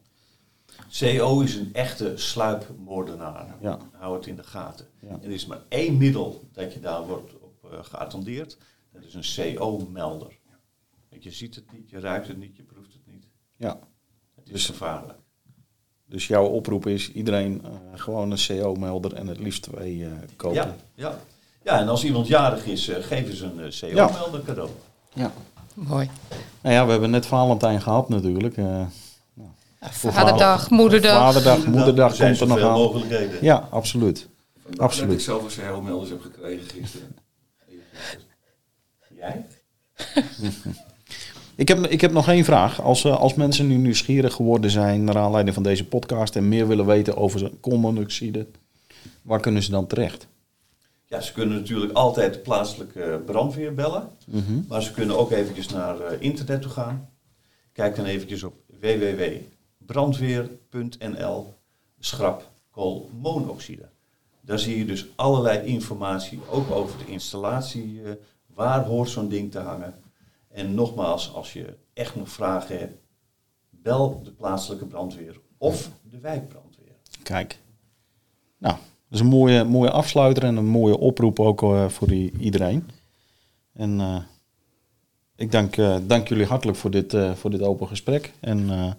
CO 0.90 1.40
is 1.40 1.56
een 1.56 1.74
echte 1.74 2.18
sluipmoordenaar. 2.18 3.56
Ja. 3.62 3.80
Hou 3.92 4.16
het 4.16 4.28
in 4.28 4.36
de 4.36 4.44
gaten. 4.44 4.88
Ja. 5.00 5.08
En 5.10 5.24
er 5.24 5.32
is 5.32 5.46
maar 5.46 5.62
één 5.70 5.98
middel 5.98 6.48
dat 6.52 6.74
je 6.74 6.80
daar 6.80 7.08
wordt 7.08 7.34
op 7.40 7.72
eh, 7.72 7.84
geattendeerd. 7.84 8.58
Dat 8.94 9.04
is 9.04 9.14
een 9.36 9.56
CO-melder. 9.56 10.40
Je 11.20 11.32
ziet 11.32 11.56
het 11.56 11.72
niet, 11.72 11.90
je 11.90 12.00
ruikt 12.00 12.28
het 12.28 12.38
niet, 12.38 12.56
je 12.58 12.64
proeft 12.64 12.94
het 12.94 13.14
niet. 13.14 13.28
Ja. 13.58 13.80
Het 14.36 14.46
is 14.46 14.52
Dus- 14.52 14.66
gevaarlijk. 14.66 15.20
Dus 16.06 16.28
jouw 16.28 16.46
oproep 16.46 16.88
is 16.88 17.12
iedereen 17.12 17.62
eh, 17.66 17.72
gewoon 17.96 18.32
een 18.32 18.38
CO-melder 18.48 19.14
en 19.14 19.28
het 19.28 19.40
liefst 19.40 19.62
twee 19.62 20.06
eh, 20.06 20.12
kopen. 20.36 20.56
Ja, 20.58 20.76
ja. 20.96 21.20
ja, 21.64 21.80
en 21.80 21.88
als 21.88 22.04
iemand 22.04 22.28
jarig 22.28 22.66
is, 22.66 22.88
eh, 22.88 23.04
geven 23.04 23.36
ze 23.36 23.46
een 23.46 23.72
CO-melder 23.96 24.44
cadeau. 24.44 24.70
Ja. 25.14 25.32
Mooi. 25.74 26.10
Nou 26.62 26.76
ja, 26.76 26.86
we 26.86 26.92
hebben 26.92 27.10
net 27.10 27.26
Valentijn 27.26 27.82
gehad 27.82 28.10
natuurlijk. 28.10 28.58
eh. 28.58 28.86
Voor 29.80 30.14
Vaderdag, 30.14 30.70
moederdag. 30.70 31.18
Vaderdag, 31.18 31.66
moederdag 31.66 32.18
Er 32.18 32.26
komt 32.26 32.40
er 32.40 32.48
nog 32.48 32.60
aan. 32.60 32.72
mogelijkheden. 32.74 33.38
Ja, 33.42 33.68
absoluut. 33.72 34.28
Absoluut. 34.78 35.10
Dat 35.10 35.18
ik 35.20 35.24
zelf 35.26 35.58
een 35.58 35.64
CL-melders 35.74 36.10
heb 36.10 36.22
gekregen 36.22 36.70
gisteren. 36.70 37.16
Jij? 39.22 39.46
Ik 41.56 41.68
heb, 41.68 41.88
ik 41.88 42.02
heb 42.02 42.12
nog 42.12 42.28
één 42.28 42.44
vraag. 42.44 42.82
Als, 42.82 43.04
eh, 43.04 43.20
als 43.20 43.34
mensen 43.34 43.68
nu 43.68 43.76
nieuwsgierig 43.76 44.34
geworden 44.34 44.72
zijn 44.72 45.04
naar 45.04 45.18
aanleiding 45.18 45.56
van 45.56 45.64
deze 45.64 45.88
podcast 45.88 46.36
en 46.36 46.48
meer 46.48 46.68
willen 46.68 46.86
weten 46.86 47.18
over 47.18 47.52
koolmonoxide, 47.60 48.48
waar 49.22 49.40
kunnen 49.40 49.64
ze 49.64 49.72
dan 49.72 49.88
terecht? 49.88 50.28
Ja, 51.06 51.22
ze 51.22 51.34
kunnen 51.34 51.58
natuurlijk 51.58 51.94
altijd 51.94 52.34
de 52.34 52.40
plaatselijke 52.40 53.22
brandweer 53.26 53.74
bellen. 53.74 54.10
Mhm. 54.26 54.62
Maar 54.68 54.82
ze 54.82 54.92
kunnen 54.92 55.18
ook 55.18 55.32
eventjes 55.32 55.70
naar 55.70 56.00
eh, 56.00 56.22
internet 56.22 56.62
toe 56.62 56.72
gaan. 56.72 57.10
Kijk 57.74 57.96
dan 57.96 58.06
eventjes 58.06 58.44
op 58.44 58.54
www.brandweer.nl 58.80 61.54
schrap 62.00 62.50
koolmoonoxide. 62.72 63.90
Daar 64.42 64.60
zie 64.60 64.78
je 64.78 64.86
dus 64.86 65.06
allerlei 65.16 65.68
informatie, 65.68 66.40
ook 66.50 66.72
over 66.72 66.98
de 67.06 67.12
installatie. 67.12 68.02
Waar 68.54 68.86
hoort 68.86 69.10
zo'n 69.10 69.30
ding 69.30 69.52
te 69.52 69.60
hangen? 69.60 69.94
En 70.50 70.74
nogmaals, 70.74 71.34
als 71.34 71.54
je 71.54 71.78
echt 71.94 72.16
nog 72.16 72.30
vragen 72.30 72.78
hebt, 72.80 72.98
bel 73.70 74.22
de 74.24 74.32
plaatselijke 74.32 74.86
brandweer 74.86 75.40
of 75.58 75.90
de 76.10 76.20
wijkbrandweer. 76.20 76.96
Kijk. 77.24 77.60
Nou, 78.58 78.76
dat 78.76 78.84
is 79.10 79.20
een 79.20 79.26
mooie, 79.26 79.64
mooie 79.64 79.92
afsluiter 79.92 80.44
en 80.44 80.56
een 80.58 80.66
mooie 80.66 80.98
oproep 80.98 81.40
ook 81.40 81.62
eh, 81.62 81.88
voor 81.90 82.12
i- 82.12 82.32
iedereen. 82.40 82.90
En 83.74 84.00
eh, 84.00 84.18
ik 85.36 85.52
dank, 85.52 85.78
eh, 85.78 85.98
dank 86.04 86.28
jullie 86.28 86.46
hartelijk 86.46 86.78
voor 86.78 86.92
dit, 86.92 87.14
eh, 87.14 87.32
voor 87.34 87.50
dit 87.50 87.62
open 87.62 87.88
gesprek. 87.88 88.34
En 88.40 88.70
eh, 88.70 88.92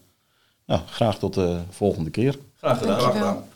nou, 0.66 0.80
graag 0.86 1.18
tot 1.18 1.34
de 1.34 1.60
volgende 1.70 2.10
keer. 2.10 2.38
Graag 2.54 2.78
gedaan. 2.78 2.98
Graag 2.98 3.12
Dankjewel. 3.12 3.28
gedaan. 3.34 3.48